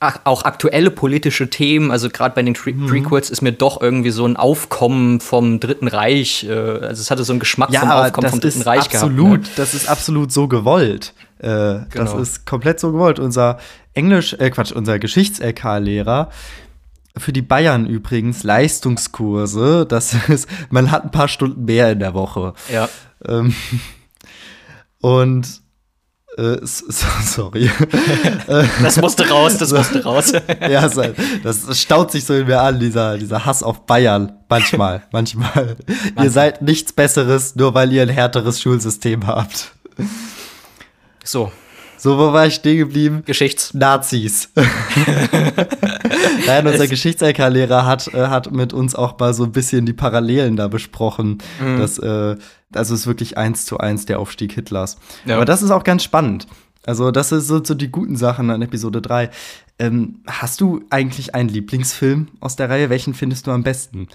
[0.00, 2.86] auch aktuelle politische Themen, also gerade bei den Pre mhm.
[2.86, 7.24] Prequels ist mir doch irgendwie so ein Aufkommen vom Dritten Reich, äh, also es hatte
[7.24, 9.46] so einen Geschmack ja, vom Aufkommen vom Dritten Reich absolut, gehabt.
[9.46, 9.52] Ne?
[9.56, 11.14] Das ist absolut so gewollt.
[11.38, 11.86] Äh, genau.
[11.94, 13.20] Das ist komplett so gewollt.
[13.20, 13.58] Unser
[13.94, 16.30] Englisch, äh, Quatsch, unser Geschichts-LK-Lehrer,
[17.16, 22.14] für die Bayern übrigens Leistungskurse, das ist, man hat ein paar Stunden mehr in der
[22.14, 22.54] Woche.
[22.72, 22.88] Ja.
[23.26, 23.54] Ähm,
[25.00, 25.62] und
[26.38, 27.70] äh, sorry.
[28.82, 30.32] das musste raus, das musste raus.
[30.60, 30.88] ja,
[31.42, 34.32] das staut sich so in mir an, dieser, dieser Hass auf Bayern.
[34.48, 35.76] Manchmal, manchmal.
[35.94, 36.24] manchmal.
[36.24, 39.72] Ihr seid nichts Besseres, nur weil ihr ein härteres Schulsystem habt.
[41.24, 41.52] So.
[42.00, 43.24] So, wo war ich stehen geblieben?
[43.26, 43.74] Geschichts.
[43.74, 44.50] Nazis.
[46.46, 50.56] Nein, unser Geschichts-LK-Lehrer hat, äh, hat mit uns auch mal so ein bisschen die Parallelen
[50.56, 51.38] da besprochen.
[51.60, 51.78] Mhm.
[51.78, 52.36] Das, äh,
[52.74, 54.98] also es ist wirklich eins zu eins der Aufstieg Hitlers.
[55.24, 55.36] Ja.
[55.36, 56.46] Aber das ist auch ganz spannend.
[56.84, 59.30] Also, das sind so, so die guten Sachen an Episode 3.
[59.78, 62.88] Ähm, hast du eigentlich einen Lieblingsfilm aus der Reihe?
[62.88, 64.08] Welchen findest du am besten?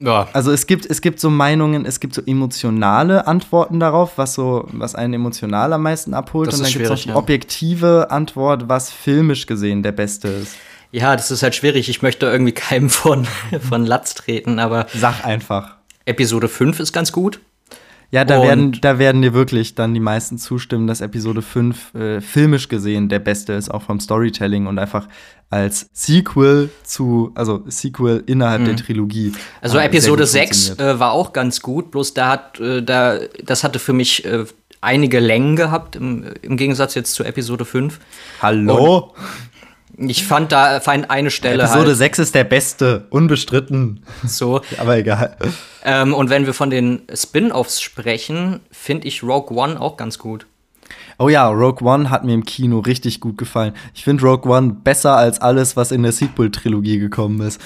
[0.00, 0.28] Ja.
[0.32, 4.68] Also es gibt, es gibt so Meinungen, es gibt so emotionale Antworten darauf, was so,
[4.72, 6.48] was einen emotional am meisten abholt.
[6.48, 7.16] Das und dann gibt es schwierig, die ja.
[7.16, 10.56] objektive Antwort, was filmisch gesehen der beste ist.
[10.92, 11.88] Ja, das ist halt schwierig.
[11.88, 13.26] Ich möchte irgendwie keinem von,
[13.68, 15.77] von Latz treten, aber Sag einfach.
[16.08, 17.40] Episode 5 ist ganz gut.
[18.10, 21.94] Ja, da Und- werden, da werden dir wirklich dann die meisten zustimmen, dass Episode 5
[21.94, 25.06] äh, filmisch gesehen der beste ist, auch vom Storytelling und einfach
[25.50, 29.32] als Sequel zu, also Sequel innerhalb der Trilogie.
[29.60, 30.96] Also äh, Episode gut 6 funktioniert.
[30.96, 34.44] äh, war auch ganz gut, bloß da hat, äh, da, das hatte für mich äh,
[34.80, 37.98] einige Längen gehabt, im, im Gegensatz jetzt zu Episode 5.
[38.40, 39.12] Hallo?
[39.98, 44.04] Ich fand da fand eine Stelle Episode halt 6 ist der beste, unbestritten.
[44.24, 44.60] so.
[44.78, 45.36] Aber egal.
[45.84, 50.46] Ähm, und wenn wir von den Spin-Offs sprechen, finde ich Rogue One auch ganz gut.
[51.18, 53.74] Oh ja, Rogue One hat mir im Kino richtig gut gefallen.
[53.92, 57.60] Ich finde Rogue One besser als alles, was in der Sequel-Trilogie gekommen ist.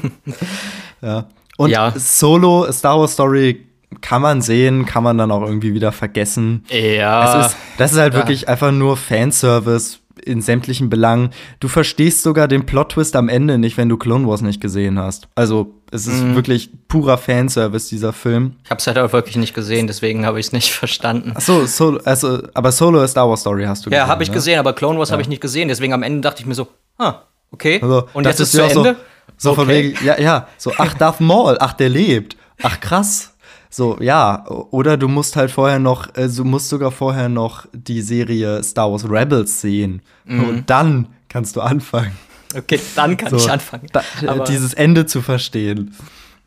[1.00, 1.26] ja.
[1.56, 1.92] Und Ja.
[1.96, 3.66] Solo, Star Wars Story
[4.02, 6.64] kann man sehen, kann man dann auch irgendwie wieder vergessen.
[6.68, 7.46] Ja.
[7.46, 8.20] Ist, das ist halt ja.
[8.20, 11.30] wirklich einfach nur Fanservice in sämtlichen Belangen.
[11.60, 15.28] Du verstehst sogar den Plot-Twist am Ende nicht, wenn du Clone Wars nicht gesehen hast.
[15.34, 16.34] Also, es ist Mhm.
[16.36, 18.56] wirklich purer Fanservice, dieser Film.
[18.64, 21.32] ich habe es halt auch wirklich nicht gesehen, deswegen habe ich es nicht verstanden.
[21.34, 24.08] Ach so, Solo, also, aber Solo, A Star Wars Story hast du Ja, gesehen.
[24.10, 24.34] habe ich ne?
[24.34, 26.68] gesehen, aber Clone Wars habe ich nicht gesehen, deswegen am Ende dachte ich mir so,
[26.98, 27.80] ah, okay.
[27.82, 28.96] Also, und das jetzt ist zu ja auch Ende.
[29.36, 29.94] So, so von Okay.
[29.94, 32.36] wegen, ja, ja, so, ach, Darth Maul, ach, der lebt.
[32.62, 33.34] Ach, krass.
[33.72, 38.02] So, ja, oder du musst halt vorher noch, äh, du musst sogar vorher noch die
[38.02, 40.02] Serie Star Wars Rebels sehen.
[40.24, 40.44] Mhm.
[40.44, 42.16] Und dann kannst du anfangen.
[42.56, 43.86] Okay, dann kann So, ich anfangen.
[43.92, 44.02] Da,
[44.44, 45.94] dieses Ende zu verstehen.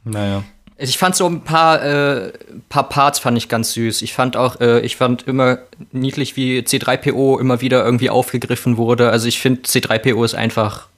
[0.03, 0.43] Naja.
[0.75, 2.33] Ich fand so ein paar, äh,
[2.67, 4.01] paar Parts fand ich ganz süß.
[4.01, 5.59] Ich fand auch, äh, ich fand immer
[5.93, 9.09] niedlich, wie C3PO immer wieder irgendwie aufgegriffen wurde.
[9.11, 10.89] Also ich finde C3PO ist einfach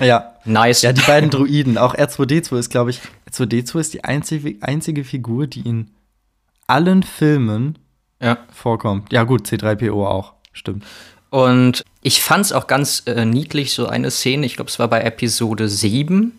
[0.00, 0.34] Ja.
[0.44, 0.82] nice.
[0.82, 1.78] Ja, die beiden Druiden.
[1.78, 3.00] Auch R2D2 ist, glaube ich,
[3.30, 5.90] R2D2 ist die einzige, einzige Figur, die in
[6.66, 7.78] allen Filmen
[8.20, 8.38] ja.
[8.52, 9.12] vorkommt.
[9.12, 10.34] Ja, gut, C3PO auch.
[10.52, 10.84] Stimmt.
[11.30, 14.88] Und ich fand es auch ganz äh, niedlich, so eine Szene, ich glaube, es war
[14.88, 16.38] bei Episode 7.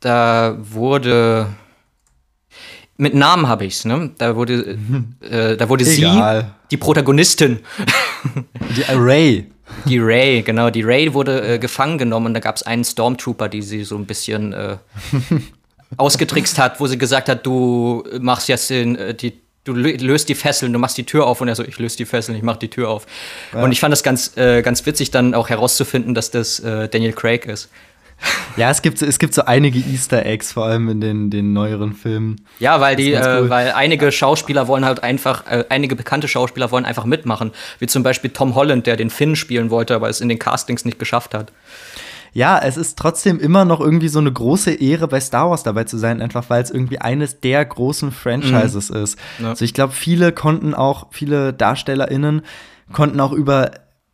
[0.00, 1.48] Da wurde.
[2.96, 4.10] Mit Namen habe ich's, ne?
[4.18, 4.78] Da wurde,
[5.20, 6.42] äh, da wurde Egal.
[6.42, 7.60] sie, die Protagonistin,
[8.76, 9.46] Die Array.
[9.86, 13.48] Die Ray, genau, die Ray wurde äh, gefangen genommen und da gab es einen Stormtrooper,
[13.48, 14.76] die sie so ein bisschen äh,
[15.96, 20.28] ausgetrickst hat, wo sie gesagt hat, du machst jetzt den, äh, die, du lö- löst
[20.28, 22.42] die Fesseln, du machst die Tür auf und er so, ich löse die Fesseln, ich
[22.42, 23.06] mach die Tür auf.
[23.52, 27.12] Und ich fand das ganz, äh, ganz witzig, dann auch herauszufinden, dass das äh, Daniel
[27.12, 27.68] Craig ist.
[28.56, 31.52] Ja, es gibt, so- es gibt so einige Easter Eggs, vor allem in den, den
[31.52, 32.36] neueren Filmen.
[32.58, 33.50] Ja, weil die, äh, cool.
[33.50, 37.52] weil einige Schauspieler wollen halt einfach, äh, einige bekannte Schauspieler wollen einfach mitmachen.
[37.78, 40.84] Wie zum Beispiel Tom Holland, der den Finn spielen wollte, aber es in den Castings
[40.84, 41.52] nicht geschafft hat.
[42.34, 45.84] Ja, es ist trotzdem immer noch irgendwie so eine große Ehre, bei Star Wars dabei
[45.84, 49.18] zu sein, einfach weil es irgendwie eines der großen Franchises ist.
[49.38, 49.50] Ja.
[49.50, 52.42] Also ich glaube, viele konnten auch, viele DarstellerInnen
[52.92, 53.70] konnten auch über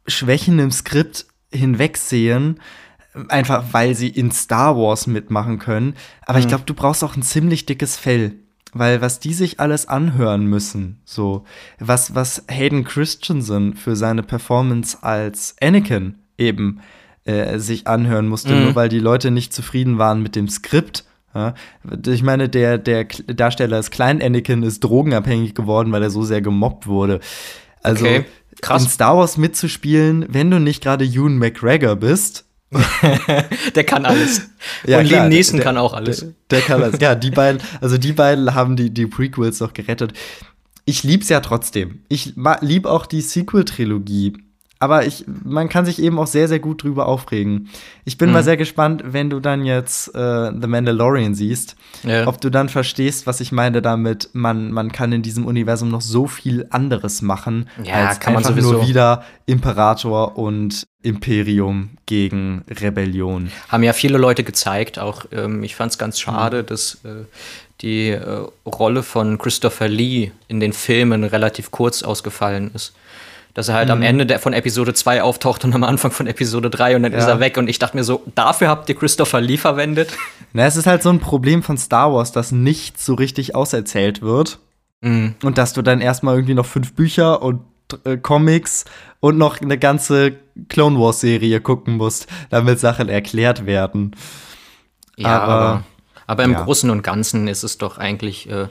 [0.06, 2.60] Schwächen im Skript hinwegsehen,
[3.28, 5.94] einfach weil sie in Star Wars mitmachen können.
[6.26, 8.34] Aber ich glaube, du brauchst auch ein ziemlich dickes Fell.
[8.76, 11.44] Weil was die sich alles anhören müssen, so,
[11.78, 16.80] was, was Hayden Christensen für seine Performance als Anakin eben
[17.24, 18.62] äh, sich anhören musste, Mhm.
[18.64, 21.04] nur weil die Leute nicht zufrieden waren mit dem Skript.
[21.36, 21.54] Ja,
[22.06, 26.42] ich meine, der, der Darsteller des kleinen Anakin ist drogenabhängig geworden, weil er so sehr
[26.42, 27.20] gemobbt wurde.
[27.80, 28.24] Also Okay,
[28.60, 28.82] krass.
[28.82, 32.43] in Star Wars mitzuspielen, wenn du nicht gerade Ewan McGregor bist.
[33.74, 34.42] Der kann alles.
[34.86, 36.20] Ja, und Liam Neeson der- kann auch alles.
[36.20, 37.00] Der, der kann alles.
[37.00, 40.12] Ja, die beiden, also die beiden haben die, die Prequels noch gerettet.
[40.86, 42.00] Ich lieb's ja trotzdem.
[42.08, 44.34] Ich lieb auch die Sequel-Trilogie.
[44.84, 47.70] Aber ich, man kann sich eben auch sehr, sehr gut drüber aufregen.
[48.04, 48.34] Ich bin Mhm.
[48.34, 52.26] mal sehr gespannt, wenn du dann jetzt äh, The Mandalorian siehst, Ja.
[52.26, 56.02] ob du dann verstehst, was ich meine damit, man, man kann in diesem Universum noch
[56.02, 58.72] so viel anderes machen, Ja, als kann man sowieso.
[58.72, 63.50] nur wieder Imperator und Imperium gegen Rebellion.
[63.68, 64.98] Haben ja viele Leute gezeigt.
[64.98, 66.66] Auch ähm, ich fand es ganz schade, Mhm.
[66.66, 67.24] dass äh,
[67.80, 72.94] die äh, Rolle von Christopher Lee in den Filmen relativ kurz ausgefallen ist.
[73.54, 73.92] Dass er halt Mhm.
[73.92, 77.12] am Ende der, von Episode 2 auftaucht und am Anfang von Episode 3 und dann
[77.12, 77.30] ist Ja.
[77.30, 77.56] er weg.
[77.56, 80.12] Und ich dachte mir so, dafür habt ihr Christopher Lee verwendet?
[80.52, 84.22] Na, es ist halt so ein Problem von Star Wars, dass nichts so richtig auserzählt
[84.22, 84.58] wird.
[85.02, 85.36] Mhm.
[85.44, 87.60] Und dass du dann erstmal irgendwie noch fünf Bücher und
[88.04, 88.86] äh, Comics
[89.20, 90.32] und noch eine ganze
[90.68, 94.16] Clone Wars Serie gucken musst, damit Sachen erklärt werden.
[95.16, 95.82] Ja, aber, aber,
[96.26, 96.62] aber im ja.
[96.62, 98.66] Großen und Ganzen ist es doch eigentlich, äh,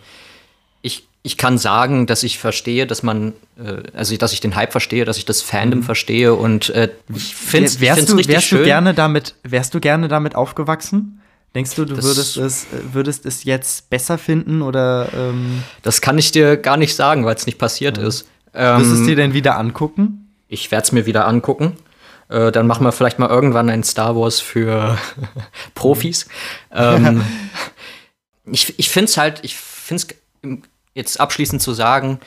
[1.23, 5.05] ich, kann sagen, dass ich verstehe, dass man, äh, also dass ich den Hype verstehe,
[5.05, 5.83] dass ich das Fandom mhm.
[5.83, 8.59] verstehe und äh, ich finde es richtig wärst schön.
[8.59, 11.21] Du gerne damit, wärst du gerne damit aufgewachsen?
[11.55, 15.09] Denkst du, du würdest es, würdest es jetzt besser finden oder?
[15.13, 18.07] Ähm das kann ich dir gar nicht sagen, weil es nicht passiert ja.
[18.07, 18.27] ist.
[18.55, 20.31] Ähm, Wirst du es dir denn wieder angucken?
[20.47, 21.77] Ich werde es mir wieder angucken.
[22.29, 24.97] Äh, dann machen wir vielleicht mal irgendwann ein Star Wars für
[25.75, 26.27] Profis.
[26.71, 27.23] ähm,
[28.45, 30.03] ich ich finde es halt, ich finde
[30.41, 30.59] es
[30.93, 32.19] jetzt abschließend zu sagen,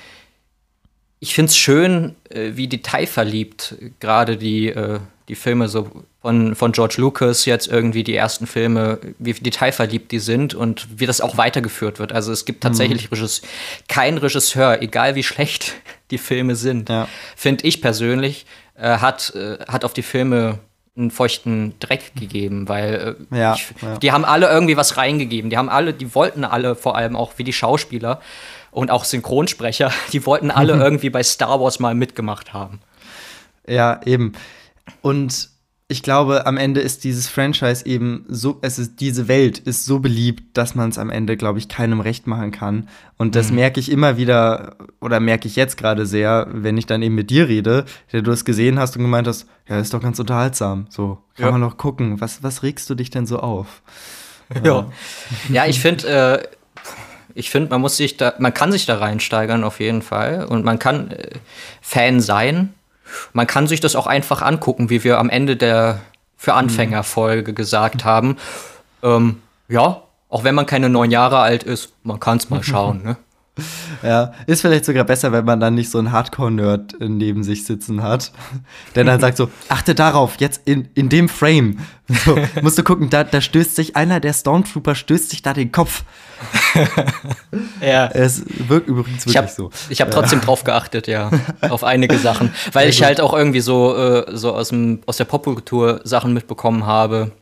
[1.18, 5.90] ich finde es schön, äh, wie detailverliebt gerade die, äh, die Filme so
[6.20, 11.06] von, von George Lucas jetzt irgendwie die ersten Filme, wie detailverliebt die sind und wie
[11.06, 12.12] das auch weitergeführt wird.
[12.12, 13.16] Also es gibt tatsächlich mhm.
[13.16, 13.48] Regisseur,
[13.88, 15.74] kein Regisseur, egal wie schlecht
[16.10, 17.08] die Filme sind, ja.
[17.34, 18.46] finde ich persönlich,
[18.76, 19.32] äh, hat,
[19.66, 20.58] hat auf die Filme
[20.96, 23.98] einen feuchten Dreck gegeben, weil ja, ich, ja.
[23.98, 25.50] die haben alle irgendwie was reingegeben.
[25.50, 28.20] Die haben alle, die wollten alle vor allem auch wie die Schauspieler
[28.76, 32.80] und auch Synchronsprecher, die wollten alle irgendwie bei Star Wars mal mitgemacht haben.
[33.66, 34.32] Ja, eben.
[35.00, 35.48] Und
[35.88, 40.00] ich glaube, am Ende ist dieses Franchise eben so, es ist, diese Welt ist so
[40.00, 42.88] beliebt, dass man es am Ende, glaube ich, keinem recht machen kann.
[43.16, 43.56] Und das mhm.
[43.56, 47.30] merke ich immer wieder, oder merke ich jetzt gerade sehr, wenn ich dann eben mit
[47.30, 50.86] dir rede, der du es gesehen hast und gemeint hast, ja, ist doch ganz unterhaltsam.
[50.90, 51.52] So, kann ja.
[51.52, 52.20] man noch gucken.
[52.20, 53.82] Was, was regst du dich denn so auf?
[54.62, 54.90] Ja,
[55.48, 56.55] ja ich finde, äh,
[57.36, 60.44] ich finde, man muss sich da, man kann sich da reinsteigern auf jeden Fall.
[60.44, 61.30] Und man kann äh,
[61.80, 62.74] Fan sein
[63.32, 66.00] man kann sich das auch einfach angucken, wie wir am Ende der
[66.36, 68.36] für Anfänger-Folge gesagt haben.
[69.02, 73.02] Ähm, ja, auch wenn man keine neun Jahre alt ist, man kann es mal schauen.
[73.02, 73.16] Ne?
[74.02, 78.02] Ja, ist vielleicht sogar besser, wenn man dann nicht so einen Hardcore-Nerd neben sich sitzen
[78.02, 78.30] hat,
[78.94, 81.78] der dann sagt so, achte darauf, jetzt in, in dem Frame.
[82.24, 85.72] So, musst du gucken, da, da stößt sich einer der Stormtrooper, stößt sich da den
[85.72, 86.04] Kopf.
[87.80, 88.08] ja.
[88.08, 89.70] Es wirkt übrigens wirklich ich hab, so.
[89.88, 91.30] Ich habe trotzdem drauf geachtet, ja,
[91.62, 95.24] auf einige Sachen, weil ich halt auch irgendwie so, äh, so aus, dem, aus der
[95.24, 97.32] Popkultur Sachen mitbekommen habe.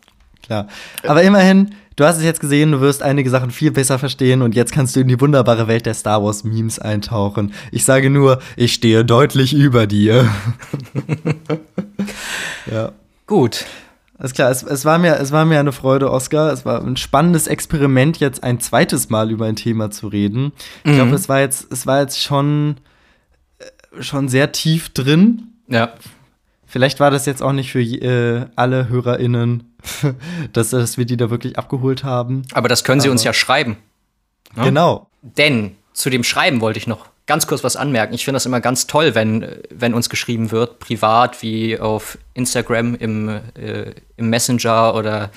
[0.45, 0.69] Klar.
[1.07, 4.55] Aber immerhin, du hast es jetzt gesehen, du wirst einige Sachen viel besser verstehen und
[4.55, 7.53] jetzt kannst du in die wunderbare Welt der Star Wars Memes eintauchen.
[7.71, 10.29] Ich sage nur, ich stehe deutlich über dir.
[12.71, 12.93] ja.
[13.27, 13.65] Gut.
[14.17, 16.53] Alles klar, es, es, war mir, es war mir eine Freude, Oscar.
[16.53, 20.53] Es war ein spannendes Experiment, jetzt ein zweites Mal über ein Thema zu reden.
[20.85, 20.97] Ich mhm.
[20.97, 22.77] glaube, es war jetzt, es war jetzt schon,
[23.59, 25.55] äh, schon sehr tief drin.
[25.67, 25.95] Ja.
[26.75, 29.77] Vielleicht war das jetzt auch nicht für äh, alle HörerInnen,
[30.53, 32.43] dass, dass wir die da wirklich abgeholt haben.
[32.53, 33.77] Aber das können sie Aber uns ja schreiben.
[34.57, 34.65] Ne?
[34.65, 35.07] Genau.
[35.23, 38.13] Denn zu dem Schreiben wollte ich noch ganz kurz was anmerken.
[38.13, 42.97] Ich finde das immer ganz toll, wenn, wenn uns geschrieben wird, privat wie auf Instagram,
[42.97, 45.31] im, äh, im Messenger oder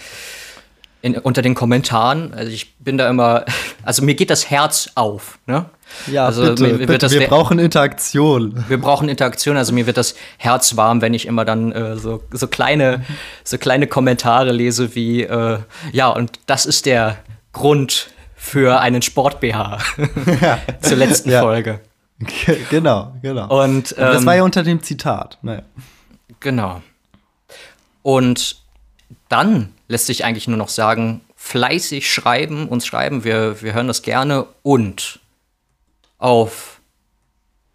[1.04, 2.34] in, unter den Kommentaren.
[2.34, 3.46] Also ich bin da immer,
[3.84, 5.38] also mir geht das Herz auf.
[5.46, 5.66] Ne?
[6.12, 8.66] Ja, also bitte, mir, bitte, das, wir brauchen Interaktion.
[8.68, 12.24] Wir brauchen Interaktion, also mir wird das Herz warm, wenn ich immer dann äh, so,
[12.32, 13.06] so, kleine,
[13.44, 15.60] so kleine Kommentare lese wie, äh,
[15.92, 17.18] ja, und das ist der
[17.54, 18.10] Grund,
[18.48, 19.80] für einen Sport-BH
[20.82, 21.42] zur letzten ja.
[21.42, 21.82] Folge.
[22.70, 23.64] Genau, genau.
[23.64, 25.38] Und, ähm, das war ja unter dem Zitat.
[25.42, 25.64] Naja.
[26.40, 26.82] Genau.
[28.04, 28.62] Und
[29.28, 34.02] dann lässt sich eigentlich nur noch sagen, fleißig schreiben, uns schreiben, wir, wir hören das
[34.02, 35.20] gerne und
[36.18, 36.80] auf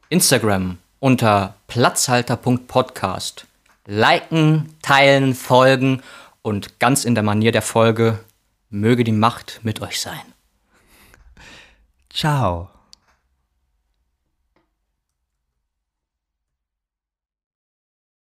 [0.09, 3.47] Instagram unter platzhalter.podcast
[3.87, 6.03] liken, teilen, folgen
[6.43, 8.19] und ganz in der Manier der Folge
[8.71, 10.21] möge die Macht mit euch sein.
[12.11, 12.69] Ciao.